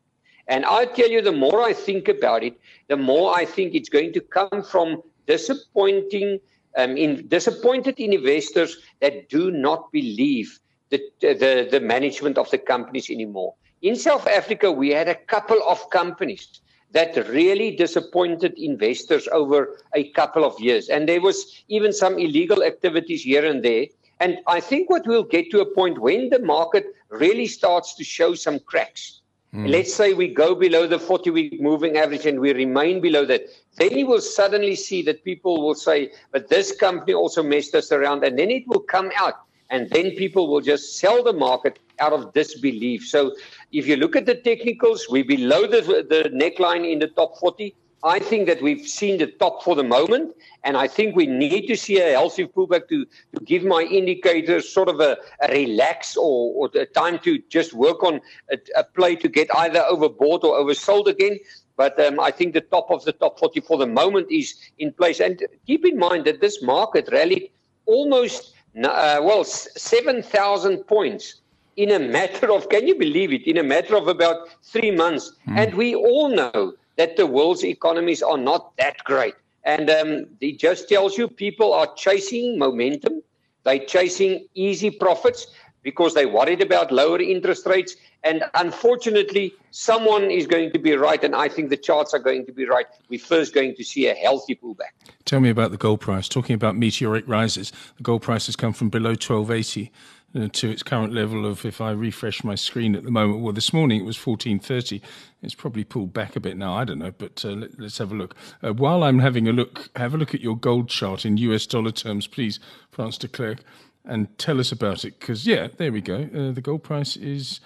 And 0.48 0.64
I 0.64 0.86
tell 0.86 1.08
you, 1.08 1.22
the 1.22 1.32
more 1.32 1.62
I 1.62 1.72
think 1.72 2.08
about 2.08 2.42
it, 2.42 2.58
the 2.88 2.96
more 2.96 3.34
I 3.34 3.44
think 3.44 3.74
it's 3.74 3.88
going 3.88 4.12
to 4.14 4.20
come 4.20 4.62
from 4.62 5.02
disappointing 5.26 6.40
um, 6.76 6.96
in 6.96 7.26
disappointed 7.28 7.98
investors 7.98 8.78
that 9.00 9.28
do 9.28 9.50
not 9.50 9.92
believe 9.92 10.58
the, 10.90 11.00
the, 11.20 11.68
the 11.70 11.80
management 11.80 12.38
of 12.38 12.50
the 12.50 12.58
companies 12.58 13.10
anymore. 13.10 13.54
In 13.82 13.96
South 13.96 14.26
Africa, 14.26 14.70
we 14.70 14.90
had 14.90 15.08
a 15.08 15.14
couple 15.14 15.60
of 15.66 15.90
companies 15.90 16.60
that 16.92 17.16
really 17.28 17.74
disappointed 17.74 18.52
investors 18.56 19.26
over 19.32 19.78
a 19.94 20.10
couple 20.10 20.44
of 20.44 20.58
years. 20.60 20.88
And 20.88 21.08
there 21.08 21.20
was 21.20 21.64
even 21.68 21.92
some 21.92 22.18
illegal 22.18 22.62
activities 22.62 23.22
here 23.22 23.44
and 23.46 23.62
there. 23.62 23.86
And 24.20 24.38
I 24.46 24.60
think 24.60 24.90
what 24.90 25.06
we'll 25.06 25.24
get 25.24 25.50
to 25.50 25.60
a 25.60 25.74
point 25.74 25.98
when 25.98 26.28
the 26.28 26.38
market 26.38 26.86
really 27.08 27.46
starts 27.46 27.94
to 27.96 28.04
show 28.04 28.34
some 28.34 28.60
cracks, 28.60 29.21
Mm. 29.54 29.68
Let's 29.68 29.92
say 29.92 30.14
we 30.14 30.28
go 30.28 30.54
below 30.54 30.86
the 30.86 30.98
40 30.98 31.30
week 31.30 31.60
moving 31.60 31.98
average 31.98 32.24
and 32.24 32.40
we 32.40 32.54
remain 32.54 33.02
below 33.02 33.26
that. 33.26 33.42
Then 33.76 33.98
you 33.98 34.06
will 34.06 34.20
suddenly 34.22 34.74
see 34.74 35.02
that 35.02 35.24
people 35.24 35.60
will 35.62 35.74
say, 35.74 36.12
but 36.30 36.48
this 36.48 36.74
company 36.74 37.12
also 37.12 37.42
messed 37.42 37.74
us 37.74 37.92
around. 37.92 38.24
And 38.24 38.38
then 38.38 38.50
it 38.50 38.66
will 38.66 38.80
come 38.80 39.10
out. 39.16 39.34
And 39.68 39.90
then 39.90 40.12
people 40.12 40.48
will 40.48 40.60
just 40.62 40.98
sell 40.98 41.22
the 41.22 41.32
market 41.32 41.78
out 41.98 42.12
of 42.12 42.32
disbelief. 42.32 43.06
So 43.06 43.34
If 43.72 43.86
you 43.86 43.96
look 43.96 44.16
at 44.16 44.26
the 44.26 44.34
technicals, 44.34 45.06
we're 45.08 45.24
below 45.24 45.66
the, 45.66 45.80
the 46.08 46.30
neckline 46.30 46.90
in 46.90 46.98
the 46.98 47.08
top 47.08 47.38
40. 47.38 47.74
I 48.04 48.18
think 48.18 48.48
that 48.48 48.60
we've 48.60 48.86
seen 48.86 49.18
the 49.18 49.28
top 49.28 49.62
for 49.62 49.76
the 49.76 49.84
moment, 49.84 50.34
and 50.64 50.76
I 50.76 50.88
think 50.88 51.14
we 51.14 51.26
need 51.26 51.68
to 51.68 51.76
see 51.76 52.00
a 52.00 52.10
healthy 52.10 52.46
pullback 52.46 52.88
to, 52.88 53.04
to 53.04 53.44
give 53.44 53.62
my 53.62 53.82
indicators 53.82 54.68
sort 54.68 54.88
of 54.88 54.98
a, 54.98 55.16
a 55.40 55.52
relax 55.52 56.16
or, 56.16 56.52
or 56.56 56.70
a 56.74 56.86
time 56.86 57.20
to 57.20 57.38
just 57.48 57.74
work 57.74 58.02
on 58.02 58.20
a, 58.50 58.58
a 58.76 58.82
play 58.82 59.14
to 59.16 59.28
get 59.28 59.48
either 59.56 59.84
overbought 59.88 60.42
or 60.42 60.58
oversold 60.58 61.06
again. 61.06 61.38
But 61.76 61.98
um, 62.00 62.18
I 62.18 62.32
think 62.32 62.54
the 62.54 62.60
top 62.60 62.90
of 62.90 63.04
the 63.04 63.12
top 63.12 63.38
40 63.38 63.60
for 63.60 63.78
the 63.78 63.86
moment 63.86 64.30
is 64.30 64.54
in 64.78 64.92
place. 64.92 65.20
And 65.20 65.40
keep 65.66 65.86
in 65.86 65.96
mind 65.96 66.24
that 66.24 66.40
this 66.40 66.60
market 66.60 67.08
rallied 67.12 67.50
almost, 67.86 68.52
uh, 68.82 69.20
well, 69.22 69.44
7,000 69.44 70.78
points 70.88 71.40
in 71.76 71.92
a 71.92 71.98
matter 71.98 72.52
of, 72.52 72.68
can 72.68 72.86
you 72.86 72.96
believe 72.96 73.32
it, 73.32 73.46
in 73.46 73.58
a 73.58 73.62
matter 73.62 73.96
of 73.96 74.08
about 74.08 74.48
three 74.62 74.90
months. 74.90 75.32
Mm. 75.48 75.58
And 75.58 75.74
we 75.74 75.94
all 75.94 76.28
know 76.28 76.74
that 76.96 77.16
the 77.16 77.26
world's 77.26 77.64
economies 77.64 78.22
are 78.22 78.38
not 78.38 78.76
that 78.76 78.96
great. 79.04 79.34
And 79.64 79.88
um, 79.90 80.26
it 80.40 80.58
just 80.58 80.88
tells 80.88 81.16
you 81.16 81.28
people 81.28 81.72
are 81.72 81.92
chasing 81.94 82.58
momentum. 82.58 83.22
They're 83.64 83.78
chasing 83.78 84.46
easy 84.54 84.90
profits 84.90 85.46
because 85.82 86.14
they're 86.14 86.28
worried 86.28 86.60
about 86.60 86.92
lower 86.92 87.20
interest 87.20 87.66
rates. 87.66 87.96
And 88.24 88.44
unfortunately, 88.54 89.52
someone 89.72 90.30
is 90.30 90.46
going 90.46 90.70
to 90.72 90.78
be 90.78 90.92
right, 90.94 91.22
and 91.24 91.34
I 91.34 91.48
think 91.48 91.70
the 91.70 91.76
charts 91.76 92.14
are 92.14 92.20
going 92.20 92.46
to 92.46 92.52
be 92.52 92.66
right. 92.66 92.86
We're 93.08 93.18
first 93.18 93.52
going 93.52 93.74
to 93.74 93.84
see 93.84 94.06
a 94.06 94.14
healthy 94.14 94.54
pullback. 94.54 94.92
Tell 95.24 95.40
me 95.40 95.50
about 95.50 95.72
the 95.72 95.76
gold 95.76 96.00
price. 96.00 96.28
Talking 96.28 96.54
about 96.54 96.76
meteoric 96.76 97.26
rises, 97.26 97.72
the 97.96 98.04
gold 98.04 98.22
price 98.22 98.46
has 98.46 98.54
come 98.54 98.72
from 98.72 98.90
below 98.90 99.10
1280 99.10 99.86
uh, 99.86 99.90
to 100.34 100.70
its 100.70 100.82
current 100.82 101.12
level 101.12 101.44
of, 101.44 101.64
if 101.64 101.80
I 101.80 101.90
refresh 101.90 102.42
my 102.42 102.54
screen 102.54 102.94
at 102.94 103.04
the 103.04 103.10
moment, 103.10 103.40
well, 103.40 103.52
this 103.52 103.72
morning 103.72 104.00
it 104.00 104.04
was 104.04 104.16
1430. 104.16 105.02
It's 105.42 105.54
probably 105.54 105.84
pulled 105.84 106.12
back 106.14 106.36
a 106.36 106.40
bit 106.40 106.56
now. 106.56 106.74
I 106.74 106.84
don't 106.84 106.98
know, 106.98 107.12
but 107.16 107.44
uh, 107.44 107.50
let, 107.50 107.78
us 107.80 107.98
have 107.98 108.12
a 108.12 108.14
look. 108.14 108.34
Uh, 108.62 108.72
while 108.72 109.04
I'm 109.04 109.18
having 109.18 109.46
a 109.46 109.52
look, 109.52 109.90
have 109.96 110.14
a 110.14 110.16
look 110.16 110.34
at 110.34 110.40
your 110.40 110.56
gold 110.56 110.88
chart 110.88 111.26
in 111.26 111.36
US 111.36 111.66
dollar 111.66 111.90
terms, 111.90 112.26
please, 112.26 112.60
Frans 112.90 113.18
de 113.18 113.28
Klerk, 113.28 113.58
and 114.04 114.36
tell 114.38 114.58
us 114.58 114.72
about 114.72 115.04
it. 115.04 115.20
Because, 115.20 115.46
yeah, 115.46 115.68
there 115.76 115.92
we 115.92 116.00
go. 116.00 116.28
Uh, 116.34 116.52
the 116.52 116.62
gold 116.62 116.82
price 116.82 117.16
is 117.16 117.60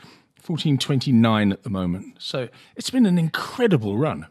1429 0.44 1.52
at 1.52 1.62
the 1.62 1.70
moment. 1.70 2.16
So 2.18 2.48
it's 2.74 2.90
been 2.90 3.06
an 3.06 3.18
incredible 3.18 3.96
run. 3.96 4.26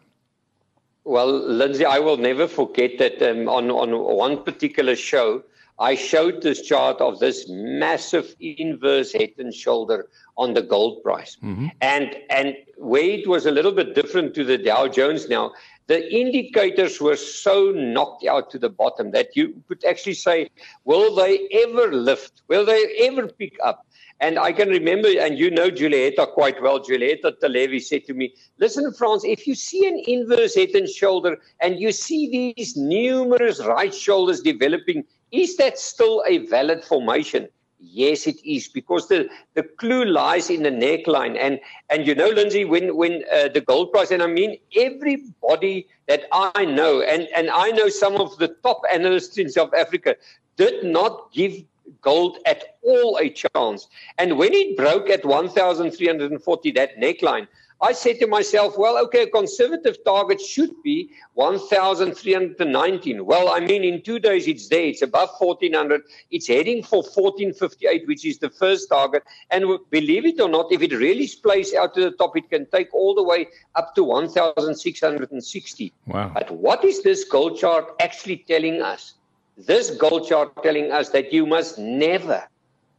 Well, 1.05 1.31
Lindsay, 1.31 1.85
I 1.85 1.99
will 1.99 2.17
never 2.17 2.47
forget 2.47 2.97
that 2.97 3.21
um, 3.21 3.47
on, 3.47 3.69
on 3.69 4.17
one 4.17 4.43
particular 4.43 4.95
show, 4.95 5.43
I 5.77 5.95
showed 5.95 6.41
this 6.41 6.61
chart 6.61 7.01
of 7.01 7.19
this 7.19 7.47
massive 7.49 8.35
inverse 8.39 9.11
head 9.11 9.31
and 9.37 9.53
shoulder 9.53 10.07
on 10.37 10.53
the 10.53 10.61
gold 10.61 11.03
price. 11.03 11.37
Mm-hmm. 11.43 11.67
And 11.81 12.15
and 12.29 12.55
where 12.77 13.03
it 13.03 13.27
was 13.27 13.45
a 13.45 13.51
little 13.51 13.71
bit 13.71 13.95
different 13.95 14.33
to 14.35 14.43
the 14.43 14.57
Dow 14.57 14.87
Jones 14.87 15.27
now, 15.27 15.51
the 15.87 16.13
indicators 16.13 16.99
were 16.99 17.15
so 17.15 17.71
knocked 17.71 18.25
out 18.25 18.49
to 18.51 18.59
the 18.59 18.69
bottom 18.69 19.11
that 19.11 19.35
you 19.35 19.61
could 19.67 19.83
actually 19.85 20.15
say, 20.15 20.49
will 20.83 21.13
they 21.13 21.47
ever 21.51 21.91
lift? 21.93 22.41
Will 22.47 22.65
they 22.65 22.83
ever 23.01 23.27
pick 23.27 23.57
up? 23.63 23.85
And 24.21 24.39
I 24.39 24.53
can 24.53 24.69
remember, 24.69 25.09
and 25.09 25.37
you 25.37 25.51
know 25.51 25.69
Julieta 25.69 26.31
quite 26.31 26.61
well. 26.61 26.79
Julieta 26.79 27.33
Televi 27.43 27.83
said 27.83 28.05
to 28.05 28.13
me, 28.13 28.33
Listen, 28.59 28.93
Frans, 28.93 29.25
if 29.25 29.45
you 29.45 29.55
see 29.55 29.85
an 29.85 30.01
inverse 30.07 30.55
head 30.55 30.69
and 30.69 30.87
shoulder 30.87 31.37
and 31.59 31.79
you 31.81 31.91
see 31.91 32.53
these 32.55 32.77
numerous 32.77 33.59
right 33.65 33.93
shoulders 33.93 34.39
developing 34.39 35.03
is 35.35 35.57
that 35.57 35.77
still 35.77 36.23
a 36.25 36.39
valid 36.47 36.83
formation? 36.83 37.47
Yes, 37.79 38.25
it 38.25 38.37
is 38.45 38.67
because 38.67 39.07
the, 39.09 39.29
the 39.53 39.63
clue 39.63 40.05
lies 40.05 40.49
in 40.49 40.63
the 40.63 40.71
neckline. 40.71 41.37
And 41.39 41.59
and 41.89 42.07
you 42.07 42.15
know, 42.15 42.29
Lindsay, 42.29 42.65
when 42.65 42.95
when 42.95 43.23
uh, 43.31 43.49
the 43.49 43.61
gold 43.61 43.91
price, 43.91 44.11
and 44.11 44.23
I 44.23 44.27
mean 44.27 44.57
everybody 44.75 45.87
that 46.07 46.23
I 46.31 46.65
know, 46.65 47.01
and 47.01 47.27
and 47.35 47.49
I 47.49 47.71
know 47.71 47.89
some 47.89 48.15
of 48.15 48.37
the 48.37 48.47
top 48.63 48.81
analysts 48.91 49.37
in 49.37 49.49
South 49.49 49.73
Africa, 49.73 50.15
did 50.55 50.83
not 50.83 51.31
give 51.33 51.63
gold 52.01 52.37
at 52.45 52.77
all 52.81 53.17
a 53.19 53.29
chance. 53.29 53.87
And 54.17 54.37
when 54.37 54.53
it 54.53 54.77
broke 54.77 55.09
at 55.09 55.25
1,340, 55.25 56.71
that 56.71 56.97
neckline, 56.97 57.47
I 57.85 57.91
said 57.91 58.19
to 58.21 58.25
myself, 58.25 58.79
well, 58.79 58.97
okay, 59.05 59.23
a 59.23 59.29
conservative 59.29 60.03
target 60.03 60.41
should 60.41 60.71
be 60.81 61.11
1,319. 61.35 63.23
Well, 63.23 63.49
I 63.49 63.59
mean, 63.59 63.83
in 63.83 64.01
two 64.01 64.17
days 64.17 64.47
it's 64.47 64.67
there. 64.69 64.85
It's 64.85 65.03
above 65.03 65.29
1,400. 65.37 66.01
It's 66.31 66.47
heading 66.47 66.81
for 66.81 67.03
1,458, 67.03 68.07
which 68.07 68.25
is 68.25 68.39
the 68.39 68.49
first 68.49 68.89
target. 68.89 69.21
And 69.51 69.77
believe 69.91 70.25
it 70.25 70.41
or 70.41 70.49
not, 70.49 70.71
if 70.71 70.81
it 70.81 70.93
really 70.93 71.27
splays 71.27 71.75
out 71.75 71.93
to 71.93 72.01
the 72.01 72.11
top, 72.11 72.35
it 72.35 72.49
can 72.49 72.65
take 72.71 72.91
all 72.91 73.13
the 73.13 73.21
way 73.21 73.49
up 73.75 73.93
to 73.93 74.03
1,660. 74.03 75.93
Wow. 76.07 76.31
But 76.33 76.49
what 76.49 76.83
is 76.83 77.03
this 77.03 77.23
gold 77.25 77.59
chart 77.59 77.85
actually 77.99 78.37
telling 78.47 78.81
us? 78.81 79.13
This 79.59 79.91
gold 79.91 80.27
chart 80.27 80.63
telling 80.63 80.91
us 80.91 81.09
that 81.09 81.31
you 81.31 81.45
must 81.45 81.77
never 81.77 82.49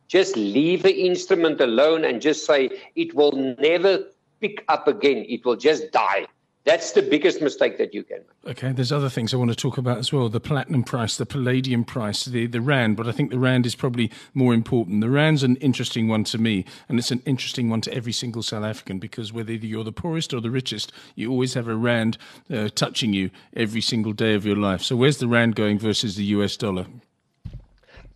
just 0.06 0.36
leave 0.36 0.84
the 0.84 0.96
instrument 1.06 1.60
alone 1.60 2.04
and 2.04 2.22
just 2.22 2.46
say 2.46 2.70
it 2.94 3.12
will 3.12 3.32
never 3.58 4.04
pick 4.46 4.64
up 4.68 4.88
again. 4.88 5.24
It 5.28 5.44
will 5.44 5.56
just 5.56 5.90
die. 5.92 6.26
That's 6.64 6.90
the 6.90 7.02
biggest 7.02 7.40
mistake 7.40 7.78
that 7.78 7.94
you 7.94 8.02
can 8.02 8.18
make. 8.44 8.58
Okay, 8.58 8.72
there's 8.72 8.90
other 8.90 9.08
things 9.08 9.32
I 9.32 9.36
want 9.36 9.50
to 9.50 9.56
talk 9.56 9.78
about 9.78 9.98
as 9.98 10.12
well. 10.12 10.28
The 10.28 10.40
platinum 10.40 10.82
price, 10.82 11.16
the 11.16 11.24
palladium 11.24 11.84
price, 11.84 12.24
the, 12.24 12.48
the 12.48 12.60
rand, 12.60 12.96
but 12.96 13.06
I 13.06 13.12
think 13.12 13.30
the 13.30 13.38
rand 13.38 13.66
is 13.66 13.76
probably 13.76 14.10
more 14.34 14.52
important. 14.52 15.00
The 15.00 15.08
rand's 15.08 15.44
an 15.44 15.54
interesting 15.56 16.08
one 16.08 16.24
to 16.24 16.38
me, 16.38 16.64
and 16.88 16.98
it's 16.98 17.12
an 17.12 17.22
interesting 17.24 17.70
one 17.70 17.82
to 17.82 17.94
every 17.94 18.12
single 18.12 18.42
South 18.42 18.64
African 18.64 18.98
because 18.98 19.32
whether 19.32 19.52
you're 19.52 19.84
the 19.84 19.92
poorest 19.92 20.34
or 20.34 20.40
the 20.40 20.50
richest, 20.50 20.90
you 21.14 21.30
always 21.30 21.54
have 21.54 21.68
a 21.68 21.76
rand 21.76 22.18
uh, 22.52 22.68
touching 22.74 23.12
you 23.12 23.30
every 23.54 23.80
single 23.80 24.12
day 24.12 24.34
of 24.34 24.44
your 24.44 24.56
life. 24.56 24.82
So 24.82 24.96
where's 24.96 25.18
the 25.18 25.28
rand 25.28 25.54
going 25.54 25.78
versus 25.78 26.16
the 26.16 26.24
US 26.24 26.56
dollar? 26.56 26.86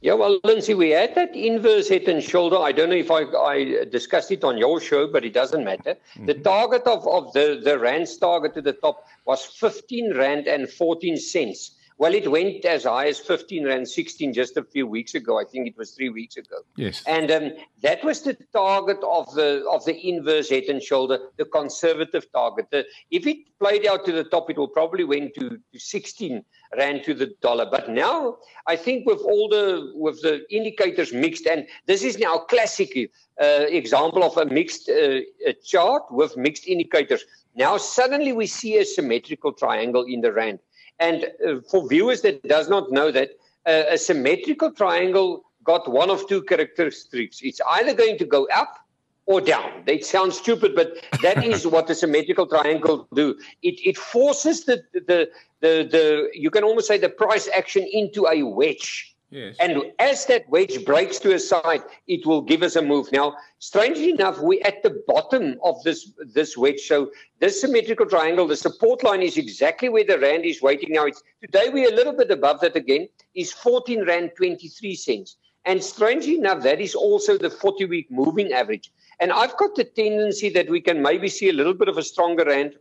Yeah, 0.03 0.15
well, 0.15 0.41
Lindsay, 0.45 0.73
we 0.73 0.91
had 0.91 1.15
that 1.15 1.37
inverse 1.37 1.91
head 1.91 2.09
and 2.09 2.23
shoulder. 2.23 2.57
I 2.57 2.73
don't 2.73 2.89
know 2.89 2.97
if 2.97 3.11
I, 3.11 3.25
I 3.25 3.85
discussed 3.85 4.31
it 4.31 4.45
on 4.45 4.57
your 4.57 4.81
show, 4.81 5.07
but 5.07 5.27
it 5.27 5.35
doesn't 5.35 5.63
matter. 5.63 5.95
Mm-hmm. 6.15 6.27
The 6.27 6.35
target 6.35 6.83
of, 6.87 7.07
of 7.07 7.33
the, 7.35 7.61
the 7.63 7.79
Rand's 7.79 8.17
target 8.17 8.55
to 8.55 8.63
the 8.63 8.73
top 8.73 9.07
was 9.27 9.45
15 9.45 10.17
Rand 10.17 10.47
and 10.47 10.71
14 10.71 11.19
cents. 11.19 11.73
Well, 12.01 12.15
it 12.15 12.31
went 12.31 12.65
as 12.65 12.85
high 12.85 13.09
as 13.09 13.19
15 13.19 13.67
Rand 13.67 13.87
16 13.87 14.33
just 14.33 14.57
a 14.57 14.65
few 14.65 14.87
weeks 14.87 15.15
ago. 15.15 15.39
I 15.39 15.45
think 15.45 15.67
it 15.67 15.77
was 15.77 15.91
three 15.91 16.09
weeks 16.09 16.39
ago. 16.39 16.57
Yes. 16.75 17.03
And 17.07 17.31
um, 17.31 17.53
that 17.83 18.03
was 18.03 18.23
the 18.23 18.39
target 18.55 18.97
of 19.07 19.31
the 19.35 19.63
of 19.71 19.85
the 19.85 19.95
inverse 20.09 20.49
head 20.49 20.63
and 20.71 20.83
shoulder, 20.83 21.19
the 21.37 21.45
conservative 21.45 22.25
target. 22.33 22.69
The, 22.71 22.87
if 23.11 23.27
it 23.27 23.37
played 23.59 23.87
out 23.87 24.07
to 24.07 24.13
the 24.13 24.25
top, 24.25 24.49
it 24.49 24.57
will 24.57 24.69
probably 24.69 25.05
went 25.05 25.35
to, 25.35 25.51
to 25.51 25.79
16 25.79 26.43
Rand 26.79 27.05
to 27.05 27.13
the 27.13 27.35
dollar. 27.43 27.69
But 27.71 27.91
now, 27.91 28.39
I 28.67 28.77
think 28.77 29.07
with 29.07 29.21
all 29.21 29.51
the 29.51 29.93
with 29.95 30.23
the 30.23 30.47
indicators 30.51 31.13
mixed, 31.13 31.47
and 31.47 31.67
this 31.85 32.03
is 32.03 32.19
now 32.19 32.39
classic 32.39 33.11
uh, 33.43 33.67
example 33.69 34.25
of 34.25 34.39
a 34.39 34.47
mixed 34.47 34.89
uh, 34.89 35.21
a 35.47 35.53
chart 35.63 36.05
with 36.11 36.35
mixed 36.39 36.67
indicators. 36.67 37.27
Now 37.55 37.77
suddenly 37.77 38.33
we 38.33 38.47
see 38.47 38.79
a 38.79 38.87
symmetrical 38.87 39.53
triangle 39.53 40.05
in 40.05 40.23
the 40.23 40.33
rand. 40.33 40.61
And 41.01 41.27
uh, 41.45 41.61
for 41.69 41.89
viewers 41.89 42.21
that 42.23 42.43
does 42.43 42.69
not 42.69 42.93
know 42.93 43.11
that, 43.11 43.31
uh, 43.67 43.85
a 43.91 43.99
symmetrical 43.99 44.71
triangle 44.71 45.45
got 45.65 45.91
one 45.91 46.11
of 46.11 46.27
two 46.29 46.43
characteristics. 46.43 47.41
It's 47.43 47.61
either 47.69 47.95
going 47.95 48.19
to 48.19 48.25
go 48.25 48.47
up 48.55 48.79
or 49.27 49.41
down. 49.41 49.83
It 49.87 50.05
sounds 50.05 50.37
stupid, 50.37 50.75
but 50.75 50.95
that 51.23 51.45
is 51.53 51.67
what 51.67 51.87
the 51.87 51.95
symmetrical 51.95 52.47
triangle 52.47 53.09
do. 53.15 53.39
It, 53.63 53.81
it 53.85 53.97
forces 53.97 54.65
the, 54.65 54.83
the, 54.93 55.31
the, 55.61 55.89
the, 55.91 56.31
you 56.35 56.51
can 56.51 56.65
almost 56.65 56.89
say 56.89 56.99
the 56.99 57.09
price 57.09 57.49
action 57.55 57.87
into 57.93 58.27
a 58.27 58.43
wedge. 58.43 59.15
Yes. 59.31 59.57
And 59.61 59.93
as 60.01 60.27
that 60.27 60.49
wedge 60.49 60.85
breaks 60.85 61.21
to 61.21 61.35
a 61.35 61.39
side, 61.39 61.83
it 62.09 62.27
will 62.27 62.43
give 62.43 62.65
us 62.65 62.75
a 62.75 62.83
move. 62.83 63.13
Now, 63.13 63.37
strangely 63.61 64.11
enough, 64.11 64.41
we're 64.41 64.65
at 64.65 64.83
the 64.83 65.03
bottom 65.07 65.57
of 65.63 65.81
this, 65.85 66.11
this 66.35 66.57
wedge. 66.57 66.81
So 66.81 67.13
this 67.39 67.61
symmetrical 67.61 68.07
triangle, 68.07 68.49
the 68.49 68.57
support 68.57 69.05
line 69.05 69.23
is 69.23 69.39
exactly 69.39 69.89
where 69.89 70.05
the 70.05 70.19
rand 70.19 70.45
is 70.45 70.61
waiting 70.61 70.93
now. 70.93 71.07
It's 71.07 71.23
today 71.41 71.69
we're 71.69 71.93
a 71.93 71.95
little 71.95 72.13
bit 72.13 72.33
above 72.33 72.61
that 72.63 72.75
again, 72.75 73.09
is 73.37 73.53
14 73.53 74.05
rand 74.05 74.33
23 74.37 74.97
cents. 74.97 75.37
And 75.65 75.83
strangely 75.83 76.37
enough, 76.37 76.63
that 76.65 76.81
is 76.81 76.97
also 76.97 77.39
the 77.39 77.51
40 77.51 77.85
week 77.85 78.11
moving 78.11 78.53
average. 78.53 78.91
And 79.21 79.31
I've 79.31 79.57
got 79.59 79.77
the 79.77 79.85
tendency 79.85 80.49
that 80.51 80.69
we 80.69 80.81
can 80.81 81.03
maybe 81.03 81.29
see 81.29 81.51
a 81.51 81.53
little 81.53 81.75
bit 81.75 81.89
of 81.89 81.99
a 81.99 82.03
stronger 82.03 82.45
rand 82.45 82.75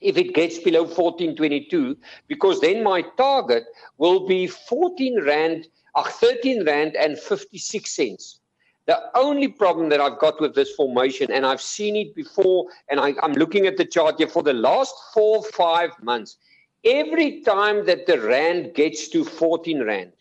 if 0.00 0.16
it 0.16 0.34
gets 0.34 0.58
below 0.58 0.82
1422, 0.82 1.96
because 2.28 2.60
then 2.60 2.82
my 2.82 3.02
target 3.16 3.64
will 3.98 4.26
be 4.26 4.46
14 4.46 5.22
Rand, 5.22 5.68
uh, 5.94 6.04
13 6.04 6.64
Rand 6.64 6.96
and 6.96 7.18
56 7.18 7.90
cents. 7.90 8.40
The 8.86 9.00
only 9.14 9.48
problem 9.48 9.88
that 9.88 10.00
I've 10.00 10.18
got 10.18 10.40
with 10.40 10.54
this 10.54 10.72
formation, 10.72 11.32
and 11.32 11.46
I've 11.46 11.62
seen 11.62 11.96
it 11.96 12.14
before, 12.14 12.66
and 12.90 13.00
I, 13.00 13.14
am 13.22 13.32
looking 13.32 13.66
at 13.66 13.78
the 13.78 13.84
chart 13.84 14.16
here 14.18 14.28
for 14.28 14.42
the 14.42 14.52
last 14.52 14.94
four, 15.14 15.42
five 15.42 15.90
months, 16.02 16.36
every 16.84 17.40
time 17.40 17.86
that 17.86 18.06
the 18.06 18.20
Rand 18.20 18.74
gets 18.74 19.08
to 19.08 19.24
14 19.24 19.82
Rand, 19.84 20.12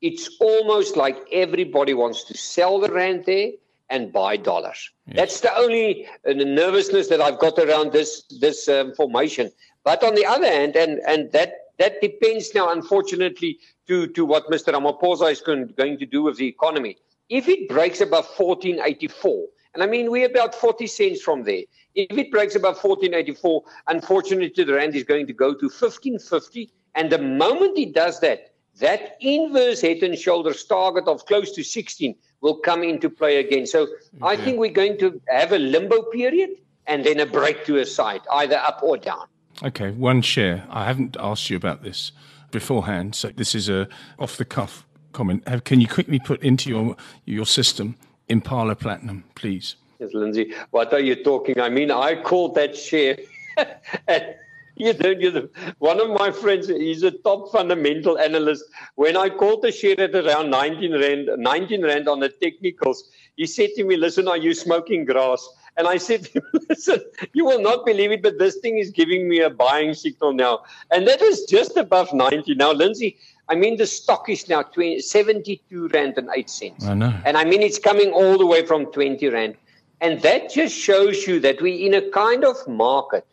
it's 0.00 0.30
almost 0.40 0.96
like 0.96 1.18
everybody 1.30 1.92
wants 1.92 2.24
to 2.24 2.36
sell 2.36 2.80
the 2.80 2.90
Rand 2.90 3.24
there 3.26 3.50
and 3.90 4.12
buy 4.12 4.36
dollars. 4.36 4.90
Yes. 5.06 5.16
That's 5.16 5.40
the 5.40 5.56
only 5.56 6.06
uh, 6.28 6.32
nervousness 6.32 7.08
that 7.08 7.20
I've 7.20 7.38
got 7.38 7.58
around 7.58 7.92
this 7.92 8.22
this 8.40 8.68
um, 8.68 8.94
formation. 8.94 9.50
But 9.84 10.02
on 10.02 10.14
the 10.14 10.26
other 10.26 10.46
hand, 10.46 10.76
and 10.76 11.00
and 11.06 11.30
that 11.32 11.54
that 11.78 12.00
depends 12.00 12.54
now, 12.54 12.70
unfortunately, 12.70 13.58
to 13.88 14.06
to 14.08 14.24
what 14.24 14.46
Mr. 14.48 14.72
Ramaphosa 14.72 15.30
is 15.30 15.40
going, 15.40 15.68
going 15.76 15.98
to 15.98 16.06
do 16.06 16.22
with 16.22 16.36
the 16.38 16.46
economy. 16.46 16.96
If 17.28 17.48
it 17.48 17.68
breaks 17.68 18.00
above 18.00 18.26
1484, 18.36 19.46
and 19.74 19.82
I 19.82 19.86
mean 19.86 20.10
we're 20.10 20.26
about 20.26 20.54
40 20.54 20.86
cents 20.86 21.22
from 21.22 21.42
there. 21.44 21.62
If 21.94 22.16
it 22.16 22.30
breaks 22.30 22.54
above 22.54 22.76
1484, 22.82 23.62
unfortunately, 23.88 24.64
the 24.64 24.74
rand 24.74 24.94
is 24.94 25.04
going 25.04 25.26
to 25.26 25.32
go 25.32 25.54
to 25.54 25.66
1550. 25.66 26.70
And 26.94 27.10
the 27.10 27.18
moment 27.18 27.78
it 27.78 27.94
does 27.94 28.20
that, 28.20 28.52
that 28.78 29.16
inverse 29.20 29.80
head 29.80 30.02
and 30.02 30.18
shoulders 30.18 30.64
target 30.64 31.06
of 31.08 31.24
close 31.26 31.52
to 31.52 31.62
16 31.62 32.14
will 32.40 32.56
come 32.56 32.82
into 32.82 33.08
play 33.08 33.38
again. 33.38 33.66
So. 33.66 33.88
I 34.22 34.36
think 34.36 34.58
we're 34.58 34.70
going 34.70 34.98
to 34.98 35.20
have 35.28 35.52
a 35.52 35.58
limbo 35.58 36.02
period 36.02 36.50
and 36.86 37.04
then 37.04 37.20
a 37.20 37.26
break 37.26 37.64
to 37.66 37.78
a 37.78 37.86
side, 37.86 38.20
either 38.30 38.56
up 38.56 38.80
or 38.82 38.96
down. 38.96 39.26
Okay, 39.62 39.90
one 39.90 40.22
share. 40.22 40.66
I 40.70 40.84
haven't 40.84 41.16
asked 41.18 41.48
you 41.50 41.56
about 41.56 41.82
this 41.82 42.12
beforehand, 42.50 43.14
so 43.14 43.30
this 43.30 43.54
is 43.54 43.68
a 43.68 43.88
off 44.18 44.36
the 44.36 44.44
cuff 44.44 44.86
comment. 45.12 45.44
Can 45.64 45.80
you 45.80 45.88
quickly 45.88 46.18
put 46.18 46.42
into 46.42 46.68
your 46.68 46.96
your 47.24 47.46
system 47.46 47.96
Impala 48.28 48.76
Platinum, 48.76 49.24
please? 49.34 49.76
Yes, 49.98 50.12
Lindsay. 50.12 50.52
What 50.70 50.92
are 50.92 51.00
you 51.00 51.16
talking? 51.16 51.58
I 51.58 51.70
mean, 51.70 51.90
I 51.90 52.20
called 52.20 52.54
that 52.56 52.76
share 52.76 53.16
at 54.08 54.40
you 54.76 55.30
know, 55.32 55.48
one 55.78 56.00
of 56.00 56.10
my 56.10 56.30
friends, 56.30 56.68
he's 56.68 57.02
a 57.02 57.10
top 57.10 57.50
fundamental 57.50 58.18
analyst. 58.18 58.64
When 58.94 59.16
I 59.16 59.28
called 59.30 59.62
the 59.62 59.72
share 59.72 59.98
at 59.98 60.14
around 60.14 60.50
19 60.50 60.92
rand, 60.92 61.30
19 61.38 61.82
rand 61.82 62.08
on 62.08 62.20
the 62.20 62.28
technicals, 62.28 63.10
he 63.36 63.46
said 63.46 63.70
to 63.76 63.84
me, 63.84 63.96
"Listen, 63.96 64.28
are 64.28 64.36
you 64.36 64.54
smoking 64.54 65.04
grass?" 65.04 65.48
And 65.78 65.86
I 65.86 65.96
said, 65.96 66.28
"Listen, 66.68 67.00
you 67.32 67.44
will 67.44 67.60
not 67.60 67.86
believe 67.86 68.12
it, 68.12 68.22
but 68.22 68.38
this 68.38 68.56
thing 68.58 68.78
is 68.78 68.90
giving 68.90 69.28
me 69.28 69.40
a 69.40 69.50
buying 69.50 69.94
signal 69.94 70.34
now." 70.34 70.60
And 70.90 71.06
that 71.08 71.20
was 71.20 71.44
just 71.44 71.76
above 71.76 72.12
90. 72.12 72.54
Now, 72.54 72.72
Lindsay, 72.72 73.16
I 73.48 73.54
mean, 73.54 73.76
the 73.76 73.86
stock 73.86 74.28
is 74.28 74.48
now 74.48 74.62
20, 74.62 75.00
72 75.00 75.88
rand 75.88 76.14
and 76.18 76.28
eight 76.34 76.50
cents. 76.50 76.84
I 76.84 76.94
know. 76.94 77.14
And 77.24 77.36
I 77.36 77.44
mean, 77.44 77.62
it's 77.62 77.78
coming 77.78 78.10
all 78.10 78.36
the 78.36 78.46
way 78.46 78.66
from 78.66 78.86
20 78.86 79.28
rand. 79.28 79.56
And 80.00 80.20
that 80.20 80.50
just 80.50 80.76
shows 80.76 81.26
you 81.26 81.40
that 81.40 81.62
we're 81.62 81.86
in 81.86 81.94
a 81.94 82.10
kind 82.10 82.44
of 82.44 82.56
market 82.68 83.26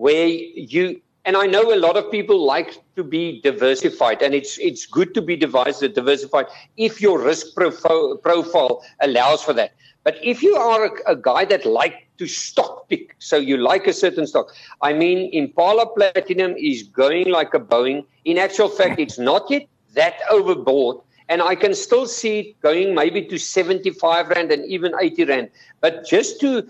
where 0.00 0.28
you 0.28 0.98
and 1.26 1.36
I 1.36 1.44
know 1.46 1.74
a 1.74 1.76
lot 1.76 1.98
of 1.98 2.10
people 2.10 2.42
like 2.42 2.82
to 2.96 3.04
be 3.04 3.42
diversified, 3.42 4.22
and 4.22 4.34
it's 4.34 4.56
it's 4.58 4.86
good 4.86 5.12
to 5.12 5.20
be 5.20 5.36
diversified 5.36 6.46
if 6.78 7.02
your 7.02 7.18
risk 7.20 7.54
profile, 7.54 8.16
profile 8.16 8.82
allows 9.00 9.42
for 9.42 9.52
that. 9.52 9.72
But 10.02 10.16
if 10.22 10.42
you 10.42 10.56
are 10.56 10.86
a, 10.86 11.12
a, 11.12 11.16
guy 11.16 11.44
that 11.44 11.66
like 11.66 12.08
to 12.16 12.26
stock 12.26 12.88
pick, 12.88 13.14
so 13.18 13.36
you 13.36 13.58
like 13.58 13.86
a 13.86 13.92
certain 13.92 14.26
stock, 14.26 14.48
I 14.80 14.94
mean, 14.94 15.28
Impala 15.34 15.86
Platinum 15.94 16.54
is 16.56 16.84
going 16.84 17.28
like 17.28 17.52
a 17.52 17.60
Boeing. 17.60 18.06
In 18.24 18.38
actual 18.38 18.70
fact, 18.70 18.98
it's 18.98 19.18
not 19.18 19.50
yet 19.50 19.68
that 19.92 20.14
overbought, 20.32 21.02
and 21.28 21.42
I 21.42 21.54
can 21.54 21.74
still 21.74 22.06
see 22.06 22.40
it 22.40 22.60
going 22.62 22.94
maybe 22.94 23.26
to 23.26 23.36
75 23.36 24.30
rand 24.30 24.50
and 24.50 24.64
even 24.64 24.94
80 24.98 25.24
rand. 25.24 25.50
But 25.82 26.06
just 26.06 26.40
to 26.40 26.66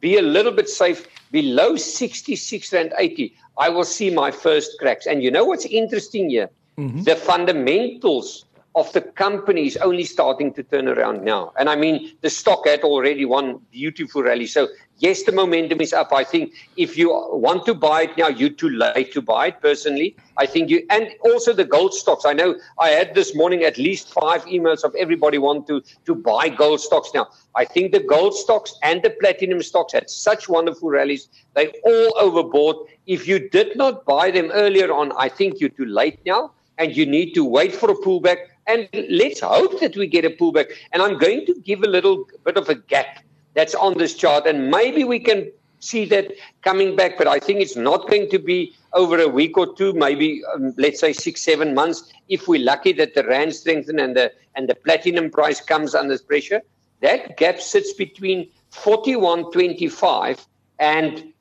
be 0.00 0.16
a 0.16 0.22
little 0.22 0.52
bit 0.52 0.68
safe 0.68 1.06
below 1.30 1.76
66 1.76 2.72
rand 2.72 2.92
80 2.98 3.34
i 3.58 3.68
will 3.68 3.84
see 3.84 4.10
my 4.10 4.30
first 4.30 4.78
cracks. 4.78 5.06
And 5.06 5.22
you 5.22 5.30
know 5.30 5.44
what's 5.44 5.66
interesting 5.66 6.30
here? 6.30 6.50
Mm-hmm. 6.78 7.02
the 7.02 7.16
fundamentals 7.16 8.46
of 8.74 8.92
the 8.92 9.00
companies 9.00 9.76
only 9.78 10.04
starting 10.04 10.52
to 10.54 10.62
turn 10.62 10.86
around 10.86 11.24
now. 11.24 11.52
And 11.58 11.68
I 11.68 11.74
mean, 11.74 12.12
the 12.20 12.30
stock 12.30 12.66
had 12.66 12.82
already 12.82 13.24
one 13.24 13.58
beautiful 13.72 14.22
rally. 14.22 14.46
So, 14.46 14.68
yes, 14.98 15.24
the 15.24 15.32
momentum 15.32 15.80
is 15.80 15.92
up. 15.92 16.12
I 16.12 16.22
think 16.22 16.54
if 16.76 16.96
you 16.96 17.08
want 17.32 17.66
to 17.66 17.74
buy 17.74 18.02
it 18.02 18.16
now, 18.16 18.28
you're 18.28 18.50
too 18.50 18.68
late 18.68 19.12
to 19.12 19.20
buy 19.20 19.48
it, 19.48 19.60
personally. 19.60 20.14
I 20.36 20.46
think 20.46 20.70
you, 20.70 20.86
and 20.88 21.08
also 21.24 21.52
the 21.52 21.64
gold 21.64 21.94
stocks. 21.94 22.24
I 22.24 22.32
know 22.32 22.54
I 22.78 22.90
had 22.90 23.14
this 23.16 23.34
morning 23.34 23.64
at 23.64 23.76
least 23.76 24.12
five 24.12 24.44
emails 24.44 24.84
of 24.84 24.94
everybody 24.94 25.38
want 25.38 25.66
to, 25.66 25.82
to 26.06 26.14
buy 26.14 26.48
gold 26.48 26.80
stocks 26.80 27.10
now. 27.12 27.26
I 27.56 27.64
think 27.64 27.90
the 27.90 28.00
gold 28.00 28.36
stocks 28.36 28.78
and 28.84 29.02
the 29.02 29.10
platinum 29.10 29.62
stocks 29.64 29.94
had 29.94 30.08
such 30.08 30.48
wonderful 30.48 30.90
rallies. 30.90 31.28
They 31.54 31.72
all 31.82 32.12
overbought. 32.12 32.86
If 33.06 33.26
you 33.26 33.48
did 33.48 33.76
not 33.76 34.04
buy 34.04 34.30
them 34.30 34.52
earlier 34.52 34.92
on, 34.92 35.10
I 35.18 35.28
think 35.28 35.58
you're 35.58 35.70
too 35.70 35.86
late 35.86 36.20
now 36.24 36.52
and 36.80 36.96
you 36.96 37.04
need 37.04 37.34
to 37.34 37.44
wait 37.44 37.74
for 37.74 37.90
a 37.90 37.94
pullback 37.94 38.38
and 38.66 38.88
let's 39.08 39.40
hope 39.40 39.80
that 39.80 39.96
we 39.96 40.06
get 40.06 40.24
a 40.24 40.30
pullback. 40.30 40.70
And 40.92 41.02
I'm 41.02 41.18
going 41.18 41.46
to 41.46 41.54
give 41.54 41.82
a 41.82 41.88
little 41.88 42.26
bit 42.44 42.56
of 42.56 42.68
a 42.68 42.74
gap 42.74 43.22
that's 43.54 43.74
on 43.74 43.98
this 43.98 44.14
chart, 44.14 44.46
and 44.46 44.70
maybe 44.70 45.04
we 45.04 45.18
can 45.18 45.50
see 45.80 46.04
that 46.06 46.32
coming 46.62 46.94
back. 46.94 47.18
But 47.18 47.26
I 47.26 47.38
think 47.38 47.60
it's 47.60 47.76
not 47.76 48.08
going 48.08 48.30
to 48.30 48.38
be 48.38 48.74
over 48.92 49.18
a 49.20 49.28
week 49.28 49.56
or 49.56 49.74
two, 49.74 49.92
maybe 49.92 50.42
um, 50.54 50.74
let's 50.76 51.00
say 51.00 51.12
six, 51.12 51.42
seven 51.42 51.74
months. 51.74 52.12
If 52.28 52.48
we're 52.48 52.64
lucky 52.64 52.92
that 52.92 53.14
the 53.14 53.24
rand 53.24 53.54
strengthens 53.54 54.00
and 54.00 54.16
the 54.16 54.32
and 54.54 54.68
the 54.68 54.74
platinum 54.74 55.30
price 55.30 55.60
comes 55.60 55.94
under 55.94 56.18
pressure, 56.18 56.62
that 57.00 57.36
gap 57.36 57.60
sits 57.60 57.92
between 57.92 58.48
41.25 58.72 60.46
and 60.78 61.32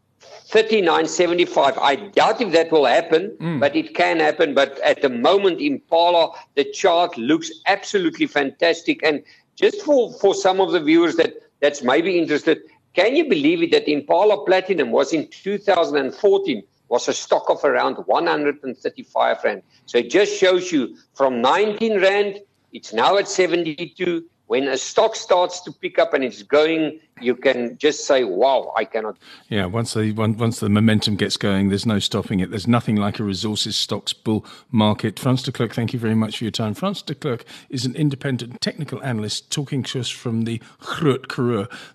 39.75. 0.52 1.78
I 1.78 1.96
doubt 1.96 2.42
if 2.42 2.52
that 2.54 2.72
will 2.72 2.86
happen, 2.86 3.36
mm. 3.40 3.60
but 3.60 3.76
it 3.76 3.94
can 3.94 4.20
happen. 4.20 4.56
But 4.56 4.80
at 4.80 5.02
the 5.02 5.10
moment, 5.10 5.62
Impala, 5.62 6.32
the 6.56 6.64
chart 6.64 7.16
looks 7.18 7.52
absolutely 7.68 8.26
fantastic. 8.26 9.00
And 9.04 9.24
just 9.56 9.82
for, 9.82 10.12
for 10.14 10.34
some 10.34 10.60
of 10.60 10.72
the 10.72 10.80
viewers 10.80 11.16
that 11.18 11.34
that's 11.60 11.84
maybe 11.84 12.18
interested, 12.18 12.62
can 12.94 13.16
you 13.16 13.30
believe 13.30 13.62
it 13.62 13.72
that 13.72 13.88
Impala 13.88 14.44
Platinum 14.46 14.92
was 14.92 15.14
in 15.14 15.28
2014 15.28 16.64
was 16.88 17.08
a 17.08 17.14
stock 17.14 17.50
of 17.50 17.64
around 17.64 17.98
135 18.08 19.38
rand. 19.44 19.62
So 19.86 20.00
it 20.00 20.10
just 20.10 20.36
shows 20.36 20.72
you 20.72 20.98
from 21.14 21.42
19 21.42 22.02
rand, 22.02 22.40
it's 22.74 22.94
now 22.94 23.18
at 23.18 23.28
72 23.28 24.26
when 24.50 24.68
a 24.68 24.78
stock 24.78 25.16
starts 25.16 25.62
to 25.62 25.72
pick 25.72 26.00
up 26.00 26.12
and 26.16 26.24
it's 26.24 26.42
going, 26.42 27.00
you 27.22 27.36
can 27.36 27.78
just 27.78 28.08
say, 28.08 28.24
"Wow, 28.24 28.74
I 28.76 28.84
cannot." 28.84 29.16
Yeah, 29.48 29.68
once 29.68 29.94
the 29.94 30.12
once 30.12 30.60
the 30.60 30.70
momentum 30.70 31.18
gets 31.18 31.38
going, 31.38 31.70
there's 31.70 31.86
no 31.86 32.00
stopping 32.00 32.40
it. 32.40 32.50
There's 32.50 32.68
nothing 32.68 32.96
like 32.96 33.20
a 33.20 33.24
resources 33.24 33.76
stocks 33.76 34.12
bull 34.12 34.44
market. 34.72 35.20
Frans 35.20 35.44
de 35.44 35.52
Klerk, 35.52 35.76
thank 35.76 35.94
you 35.94 36.00
very 36.00 36.16
much 36.16 36.40
for 36.40 36.46
your 36.46 36.52
time. 36.52 36.74
Frans 36.74 37.04
de 37.04 37.14
Klerk 37.14 37.46
is 37.70 37.86
an 37.86 37.96
independent 37.96 38.60
technical 38.60 39.04
analyst 39.04 39.52
talking 39.52 39.84
to 39.84 40.00
us 40.00 40.10
from 40.10 40.46
the 40.46 40.60
Groot 40.80 41.30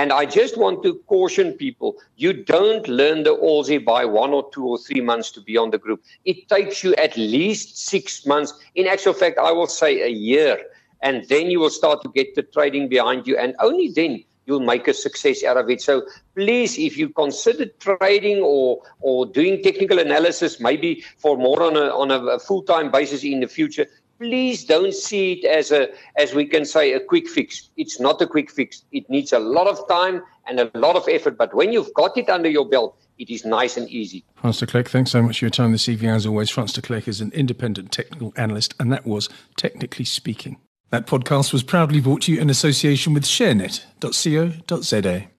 And 0.00 0.14
I 0.14 0.24
just 0.24 0.56
want 0.56 0.82
to 0.84 0.94
caution 1.08 1.52
people 1.52 1.98
you 2.16 2.32
don't 2.32 2.88
learn 2.88 3.24
the 3.24 3.36
Aussie 3.36 3.84
by 3.84 4.06
one 4.06 4.30
or 4.30 4.50
two 4.50 4.66
or 4.66 4.78
three 4.78 5.02
months 5.02 5.30
to 5.32 5.42
be 5.42 5.58
on 5.58 5.72
the 5.72 5.76
group. 5.76 6.02
It 6.24 6.48
takes 6.48 6.82
you 6.82 6.94
at 6.94 7.18
least 7.18 7.76
six 7.76 8.24
months. 8.24 8.54
In 8.74 8.86
actual 8.86 9.12
fact, 9.12 9.36
I 9.36 9.52
will 9.52 9.66
say 9.66 10.00
a 10.00 10.08
year. 10.08 10.58
And 11.02 11.28
then 11.28 11.50
you 11.50 11.60
will 11.60 11.76
start 11.80 12.00
to 12.00 12.08
get 12.08 12.34
the 12.34 12.42
trading 12.42 12.88
behind 12.88 13.26
you. 13.26 13.36
And 13.36 13.54
only 13.60 13.90
then 13.90 14.24
you'll 14.46 14.60
make 14.60 14.88
a 14.88 14.94
success 14.94 15.44
out 15.44 15.58
of 15.58 15.68
it. 15.68 15.82
So 15.82 16.06
please, 16.34 16.78
if 16.78 16.96
you 16.96 17.10
consider 17.10 17.66
trading 17.78 18.38
or 18.42 18.80
or 19.00 19.26
doing 19.26 19.62
technical 19.62 19.98
analysis, 19.98 20.60
maybe 20.60 21.04
for 21.18 21.36
more 21.36 21.62
on 21.62 21.76
a 21.76 21.86
on 22.02 22.10
a 22.10 22.38
full 22.38 22.62
time 22.62 22.90
basis 22.90 23.22
in 23.22 23.40
the 23.40 23.48
future, 23.48 23.86
please 24.20 24.64
don't 24.64 24.94
see 24.94 25.32
it 25.32 25.44
as 25.46 25.72
a 25.72 25.88
as 26.16 26.34
we 26.34 26.44
can 26.44 26.64
say 26.64 26.92
a 26.92 27.00
quick 27.00 27.26
fix 27.26 27.70
it's 27.76 27.98
not 27.98 28.20
a 28.20 28.26
quick 28.26 28.50
fix 28.50 28.84
it 28.92 29.08
needs 29.08 29.32
a 29.32 29.38
lot 29.38 29.66
of 29.66 29.88
time 29.88 30.22
and 30.46 30.60
a 30.60 30.70
lot 30.74 30.94
of 30.94 31.08
effort 31.08 31.38
but 31.38 31.54
when 31.54 31.72
you've 31.72 31.92
got 31.94 32.16
it 32.18 32.28
under 32.28 32.48
your 32.48 32.68
belt 32.68 32.96
it 33.20 33.28
is 33.28 33.44
nice 33.44 33.76
and 33.76 33.88
easy. 33.90 34.24
Frans 34.34 34.58
de 34.58 34.66
Klerk, 34.66 34.88
thanks 34.88 35.10
so 35.10 35.22
much 35.22 35.38
for 35.38 35.44
your 35.44 35.50
time 35.50 35.72
this 35.72 35.90
evening. 35.90 36.10
As 36.10 36.24
always, 36.24 36.48
Frans 36.48 36.72
de 36.72 36.80
Klerk 36.80 37.06
is 37.06 37.20
an 37.20 37.30
independent 37.32 37.92
technical 37.92 38.32
analyst, 38.34 38.72
and 38.80 38.90
that 38.92 39.06
was 39.06 39.28
Technically 39.56 40.06
Speaking. 40.06 40.56
That 40.88 41.06
podcast 41.06 41.52
was 41.52 41.62
proudly 41.62 42.00
brought 42.00 42.22
to 42.22 42.32
you 42.32 42.40
in 42.40 42.48
association 42.48 43.12
with 43.12 43.24
ShareNet.co.za. 43.24 45.30